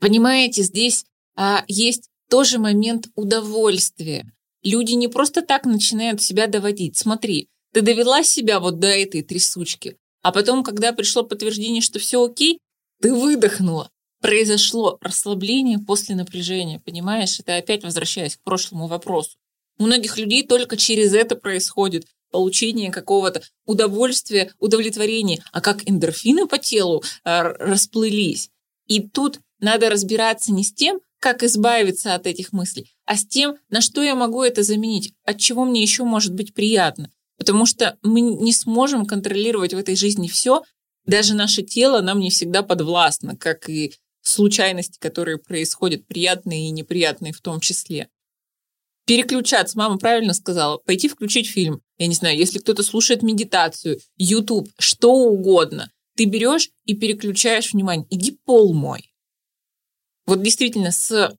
понимаете, 0.00 0.62
здесь 0.62 1.04
а, 1.36 1.64
есть 1.68 2.08
тоже 2.28 2.58
момент 2.58 3.08
удовольствия. 3.14 4.32
Люди 4.62 4.92
не 4.92 5.08
просто 5.08 5.42
так 5.42 5.64
начинают 5.64 6.22
себя 6.22 6.46
доводить. 6.46 6.96
Смотри, 6.96 7.48
ты 7.72 7.82
довела 7.82 8.22
себя 8.22 8.60
вот 8.60 8.78
до 8.78 8.88
этой 8.88 9.22
трясучки, 9.22 9.96
а 10.22 10.32
потом, 10.32 10.62
когда 10.62 10.92
пришло 10.92 11.22
подтверждение, 11.22 11.80
что 11.80 11.98
все 11.98 12.24
окей, 12.24 12.58
ты 13.00 13.14
выдохнула. 13.14 13.90
Произошло 14.20 14.98
расслабление 15.00 15.78
после 15.78 16.14
напряжения, 16.14 16.80
понимаешь? 16.80 17.40
Это 17.40 17.56
опять 17.56 17.82
возвращаясь 17.82 18.36
к 18.36 18.42
прошлому 18.42 18.86
вопросу. 18.86 19.38
У 19.78 19.84
многих 19.84 20.18
людей 20.18 20.46
только 20.46 20.76
через 20.76 21.14
это 21.14 21.36
происходит 21.36 22.06
получение 22.30 22.90
какого-то 22.90 23.42
удовольствия, 23.64 24.52
удовлетворения. 24.58 25.42
А 25.52 25.60
как 25.60 25.88
эндорфины 25.88 26.46
по 26.46 26.58
телу 26.58 27.02
а, 27.24 27.44
расплылись. 27.44 28.50
И 28.86 29.00
тут 29.00 29.40
надо 29.58 29.88
разбираться 29.88 30.52
не 30.52 30.64
с 30.64 30.72
тем, 30.72 31.00
как 31.18 31.42
избавиться 31.42 32.14
от 32.14 32.26
этих 32.26 32.52
мыслей, 32.52 32.92
а 33.04 33.16
с 33.16 33.26
тем, 33.26 33.56
на 33.68 33.80
что 33.82 34.02
я 34.02 34.14
могу 34.14 34.42
это 34.42 34.62
заменить, 34.62 35.12
от 35.24 35.38
чего 35.38 35.64
мне 35.64 35.82
еще 35.82 36.04
может 36.04 36.34
быть 36.34 36.54
приятно. 36.54 37.10
Потому 37.36 37.66
что 37.66 37.98
мы 38.02 38.20
не 38.20 38.52
сможем 38.52 39.06
контролировать 39.06 39.74
в 39.74 39.78
этой 39.78 39.96
жизни 39.96 40.28
все, 40.28 40.62
даже 41.06 41.34
наше 41.34 41.62
тело 41.62 42.00
нам 42.00 42.20
не 42.20 42.30
всегда 42.30 42.62
подвластно, 42.62 43.36
как 43.36 43.68
и 43.68 43.94
случайности, 44.22 44.98
которые 44.98 45.38
происходят, 45.38 46.06
приятные 46.06 46.68
и 46.68 46.70
неприятные 46.70 47.32
в 47.32 47.40
том 47.40 47.60
числе. 47.60 48.08
Переключаться, 49.06 49.76
мама 49.76 49.98
правильно 49.98 50.34
сказала, 50.34 50.78
пойти 50.78 51.08
включить 51.08 51.48
фильм. 51.48 51.82
Я 51.98 52.06
не 52.06 52.14
знаю, 52.14 52.36
если 52.36 52.58
кто-то 52.58 52.82
слушает 52.82 53.22
медитацию, 53.22 53.98
YouTube, 54.16 54.70
что 54.78 55.12
угодно, 55.12 55.90
ты 56.16 56.26
берешь 56.26 56.70
и 56.84 56.94
переключаешь 56.94 57.72
внимание. 57.72 58.06
Иди 58.10 58.38
пол 58.44 58.72
мой. 58.74 59.12
Вот 60.26 60.42
действительно, 60.42 60.92
с 60.92 61.36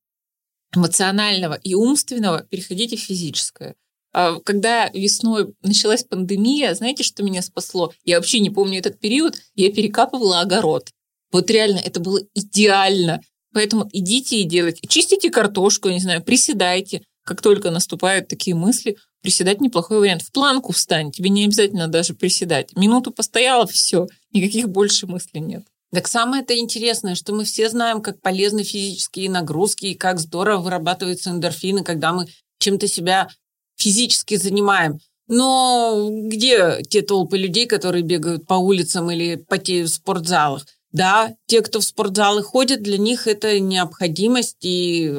эмоционального 0.75 1.53
и 1.53 1.75
умственного 1.75 2.43
переходите 2.43 2.97
в 2.97 3.01
физическое. 3.01 3.75
А 4.13 4.39
Когда 4.39 4.89
весной 4.89 5.53
началась 5.61 6.03
пандемия, 6.03 6.73
знаете, 6.73 7.03
что 7.03 7.23
меня 7.23 7.41
спасло? 7.41 7.93
Я 8.03 8.17
вообще 8.17 8.39
не 8.39 8.49
помню 8.49 8.79
этот 8.79 8.99
период, 8.99 9.39
я 9.55 9.71
перекапывала 9.71 10.41
огород. 10.41 10.89
Вот 11.31 11.49
реально, 11.49 11.79
это 11.79 11.99
было 11.99 12.21
идеально. 12.33 13.21
Поэтому 13.53 13.89
идите 13.91 14.37
и 14.37 14.43
делайте. 14.43 14.87
Чистите 14.87 15.29
картошку, 15.29 15.89
я 15.89 15.95
не 15.95 15.99
знаю, 15.99 16.23
приседайте. 16.23 17.03
Как 17.23 17.41
только 17.41 17.69
наступают 17.69 18.27
такие 18.27 18.55
мысли, 18.55 18.97
приседать 19.21 19.61
неплохой 19.61 19.99
вариант. 19.99 20.23
В 20.23 20.31
планку 20.31 20.71
встань, 20.71 21.11
тебе 21.11 21.29
не 21.29 21.45
обязательно 21.45 21.87
даже 21.87 22.13
приседать. 22.13 22.75
Минуту 22.75 23.11
постояла, 23.11 23.67
все, 23.67 24.07
никаких 24.31 24.69
больше 24.69 25.05
мыслей 25.07 25.41
нет. 25.41 25.63
Так 25.93 26.07
самое 26.07 26.41
это 26.41 26.57
интересное, 26.57 27.15
что 27.15 27.33
мы 27.33 27.43
все 27.43 27.69
знаем, 27.69 28.01
как 28.01 28.21
полезны 28.21 28.63
физические 28.63 29.29
нагрузки 29.29 29.87
и 29.87 29.95
как 29.95 30.19
здорово 30.19 30.61
вырабатываются 30.61 31.31
эндорфины, 31.31 31.83
когда 31.83 32.13
мы 32.13 32.27
чем-то 32.59 32.87
себя 32.87 33.27
физически 33.75 34.35
занимаем. 34.35 34.99
Но 35.27 36.09
где 36.09 36.81
те 36.89 37.01
толпы 37.01 37.37
людей, 37.37 37.65
которые 37.65 38.03
бегают 38.03 38.47
по 38.47 38.55
улицам 38.55 39.11
или 39.11 39.35
потеют 39.35 39.89
в 39.89 39.93
спортзалах? 39.93 40.65
Да, 40.91 41.33
те, 41.45 41.61
кто 41.61 41.79
в 41.79 41.83
спортзалы 41.83 42.43
ходят, 42.43 42.81
для 42.81 42.97
них 42.97 43.27
это 43.27 43.59
необходимость, 43.59 44.57
и 44.61 45.13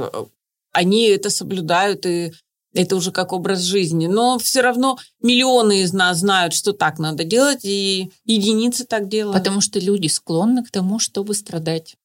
они 0.73 1.05
это 1.05 1.31
соблюдают, 1.31 2.05
и 2.07 2.33
это 2.75 2.97
уже 2.97 3.13
как 3.13 3.33
образ 3.33 3.61
жизни. 3.61 4.07
Но 4.07 4.39
все 4.39 4.61
равно 4.61 4.99
миллионы 5.21 5.83
из 5.83 5.93
нас 5.93 6.19
знают, 6.19 6.55
что 6.55 6.73
так 6.73 6.99
надо 6.99 7.25
делать, 7.25 7.65
и 7.65 8.11
единицы 8.25 8.85
так 8.85 9.09
делают. 9.09 9.37
Потому 9.37 9.61
что 9.61 9.79
люди 9.79 10.09
склонны 10.09 10.65
к 10.65 10.71
тому, 10.71 10.99
чтобы 10.99 11.35
страдать. 11.35 11.97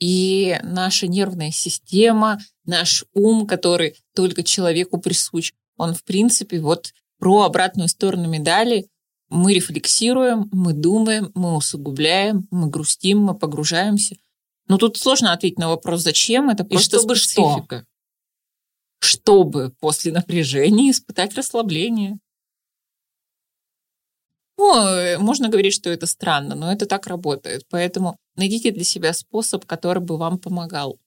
И 0.00 0.58
наша 0.62 1.08
нервная 1.08 1.50
система, 1.50 2.38
наш 2.64 3.04
ум, 3.14 3.46
который 3.46 3.96
только 4.14 4.42
человеку 4.42 4.98
присущ, 4.98 5.52
он, 5.76 5.94
в 5.94 6.04
принципе, 6.04 6.60
вот 6.60 6.92
про 7.18 7.42
обратную 7.42 7.88
сторону 7.88 8.28
медали. 8.28 8.88
Мы 9.28 9.54
рефлексируем, 9.54 10.48
мы 10.52 10.72
думаем, 10.72 11.30
мы 11.34 11.54
усугубляем, 11.56 12.48
мы 12.50 12.68
грустим, 12.68 13.20
мы 13.20 13.34
погружаемся. 13.34 14.16
Но 14.68 14.78
тут 14.78 14.96
сложно 14.96 15.32
ответить 15.32 15.58
на 15.58 15.68
вопрос, 15.68 16.02
зачем 16.02 16.50
это, 16.50 16.64
просто 16.64 16.98
чтобы 16.98 17.16
специфика. 17.16 17.86
Чтобы 19.00 19.72
после 19.80 20.12
напряжения 20.12 20.90
испытать 20.90 21.34
расслабление. 21.34 22.18
Ну, 24.58 25.18
можно 25.20 25.48
говорить, 25.48 25.74
что 25.74 25.88
это 25.88 26.06
странно, 26.06 26.54
но 26.54 26.72
это 26.72 26.86
так 26.86 27.06
работает. 27.06 27.64
Поэтому 27.70 28.16
найдите 28.34 28.72
для 28.72 28.84
себя 28.84 29.12
способ, 29.12 29.64
который 29.64 30.02
бы 30.02 30.16
вам 30.16 30.38
помогал. 30.38 30.98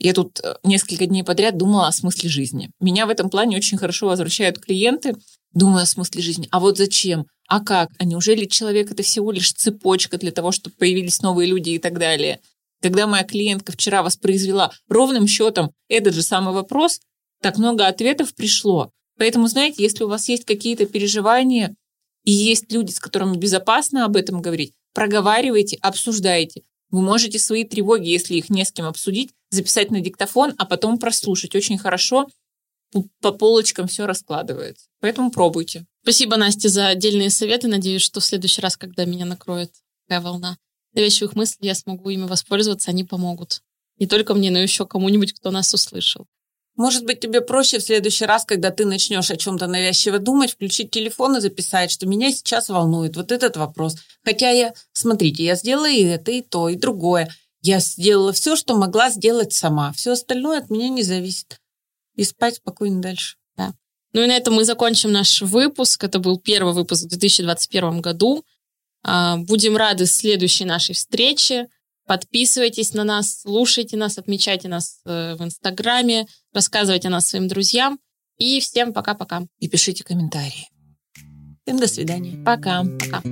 Я 0.00 0.14
тут 0.14 0.40
э, 0.40 0.56
несколько 0.64 1.06
дней 1.06 1.22
подряд 1.22 1.58
думала 1.58 1.86
о 1.86 1.92
смысле 1.92 2.30
жизни. 2.30 2.70
Меня 2.80 3.06
в 3.06 3.10
этом 3.10 3.28
плане 3.28 3.58
очень 3.58 3.76
хорошо 3.76 4.08
возвращают 4.08 4.58
клиенты, 4.58 5.14
думая 5.52 5.82
о 5.82 5.86
смысле 5.86 6.22
жизни. 6.22 6.48
А 6.50 6.60
вот 6.60 6.78
зачем? 6.78 7.26
А 7.48 7.60
как? 7.60 7.90
А 7.98 8.04
неужели 8.04 8.44
человек 8.44 8.90
это 8.90 9.02
всего 9.02 9.32
лишь 9.32 9.52
цепочка 9.52 10.18
для 10.18 10.30
того, 10.30 10.52
чтобы 10.52 10.76
появились 10.76 11.22
новые 11.22 11.48
люди 11.48 11.70
и 11.70 11.78
так 11.78 11.98
далее? 11.98 12.40
Когда 12.80 13.06
моя 13.06 13.24
клиентка 13.24 13.72
вчера 13.72 14.02
воспроизвела 14.02 14.72
ровным 14.88 15.26
счетом 15.26 15.72
этот 15.88 16.14
же 16.14 16.22
самый 16.22 16.54
вопрос, 16.54 17.00
так 17.42 17.58
много 17.58 17.86
ответов 17.86 18.34
пришло. 18.34 18.90
Поэтому, 19.18 19.48
знаете, 19.48 19.82
если 19.82 20.04
у 20.04 20.08
вас 20.08 20.28
есть 20.28 20.44
какие-то 20.44 20.86
переживания 20.86 21.74
и 22.24 22.32
есть 22.32 22.72
люди, 22.72 22.90
с 22.92 23.00
которыми 23.00 23.36
безопасно 23.36 24.04
об 24.04 24.16
этом 24.16 24.40
говорить, 24.40 24.72
проговаривайте, 24.94 25.76
обсуждайте. 25.82 26.62
Вы 26.90 27.02
можете 27.02 27.38
свои 27.38 27.64
тревоги, 27.64 28.08
если 28.08 28.34
их 28.34 28.50
не 28.50 28.64
с 28.64 28.72
кем 28.72 28.86
обсудить, 28.86 29.30
записать 29.50 29.90
на 29.90 30.00
диктофон, 30.00 30.54
а 30.58 30.64
потом 30.64 30.98
прослушать. 30.98 31.54
Очень 31.54 31.78
хорошо 31.78 32.28
по 33.20 33.32
полочкам 33.32 33.86
все 33.86 34.06
раскладывается. 34.06 34.86
Поэтому 35.00 35.30
пробуйте. 35.30 35.86
Спасибо, 36.02 36.36
Настя, 36.36 36.68
за 36.68 36.88
отдельные 36.88 37.30
советы. 37.30 37.68
Надеюсь, 37.68 38.02
что 38.02 38.20
в 38.20 38.24
следующий 38.24 38.60
раз, 38.60 38.76
когда 38.76 39.04
меня 39.04 39.26
накроет 39.26 39.70
такая 40.06 40.20
волна 40.20 40.56
навязчивых 40.94 41.36
мыслей, 41.36 41.68
я 41.68 41.74
смогу 41.74 42.10
ими 42.10 42.26
воспользоваться, 42.26 42.90
они 42.90 43.04
помогут. 43.04 43.62
Не 43.98 44.06
только 44.06 44.34
мне, 44.34 44.50
но 44.50 44.58
еще 44.58 44.86
кому-нибудь, 44.86 45.34
кто 45.34 45.50
нас 45.50 45.72
услышал. 45.72 46.26
Может 46.76 47.04
быть, 47.04 47.20
тебе 47.20 47.42
проще 47.42 47.78
в 47.78 47.82
следующий 47.82 48.24
раз, 48.24 48.44
когда 48.44 48.70
ты 48.70 48.86
начнешь 48.86 49.30
о 49.30 49.36
чем-то 49.36 49.66
навязчиво 49.66 50.18
думать, 50.18 50.52
включить 50.52 50.90
телефон 50.90 51.36
и 51.36 51.40
записать, 51.40 51.90
что 51.90 52.06
меня 52.06 52.32
сейчас 52.32 52.70
волнует 52.70 53.16
вот 53.16 53.32
этот 53.32 53.56
вопрос. 53.56 53.96
Хотя 54.24 54.50
я, 54.50 54.72
смотрите, 54.92 55.44
я 55.44 55.56
сделала 55.56 55.90
и 55.90 56.02
это, 56.02 56.30
и 56.30 56.40
то, 56.40 56.68
и 56.68 56.76
другое. 56.76 57.28
Я 57.60 57.80
сделала 57.80 58.32
все, 58.32 58.56
что 58.56 58.76
могла 58.76 59.10
сделать 59.10 59.52
сама. 59.52 59.92
Все 59.92 60.12
остальное 60.12 60.60
от 60.60 60.70
меня 60.70 60.88
не 60.88 61.02
зависит. 61.02 61.60
И 62.20 62.24
спать 62.24 62.56
спокойно 62.56 63.00
дальше. 63.00 63.36
Да. 63.56 63.72
Ну 64.12 64.22
и 64.22 64.26
на 64.26 64.36
этом 64.36 64.52
мы 64.52 64.66
закончим 64.66 65.10
наш 65.10 65.40
выпуск. 65.40 66.04
Это 66.04 66.18
был 66.18 66.38
первый 66.38 66.74
выпуск 66.74 67.04
в 67.04 67.08
2021 67.08 68.02
году. 68.02 68.44
Будем 69.02 69.78
рады 69.78 70.04
следующей 70.04 70.66
нашей 70.66 70.94
встрече. 70.94 71.68
Подписывайтесь 72.06 72.92
на 72.92 73.04
нас, 73.04 73.40
слушайте 73.40 73.96
нас, 73.96 74.18
отмечайте 74.18 74.68
нас 74.68 75.00
в 75.06 75.38
Инстаграме, 75.40 76.26
рассказывайте 76.52 77.08
о 77.08 77.10
нас 77.10 77.26
своим 77.26 77.48
друзьям. 77.48 77.98
И 78.36 78.60
всем 78.60 78.92
пока-пока. 78.92 79.46
И 79.58 79.68
пишите 79.68 80.04
комментарии. 80.04 80.68
Всем 81.64 81.78
до 81.78 81.86
свидания. 81.86 82.36
Пока. 82.44 82.84
Пока. 82.84 83.22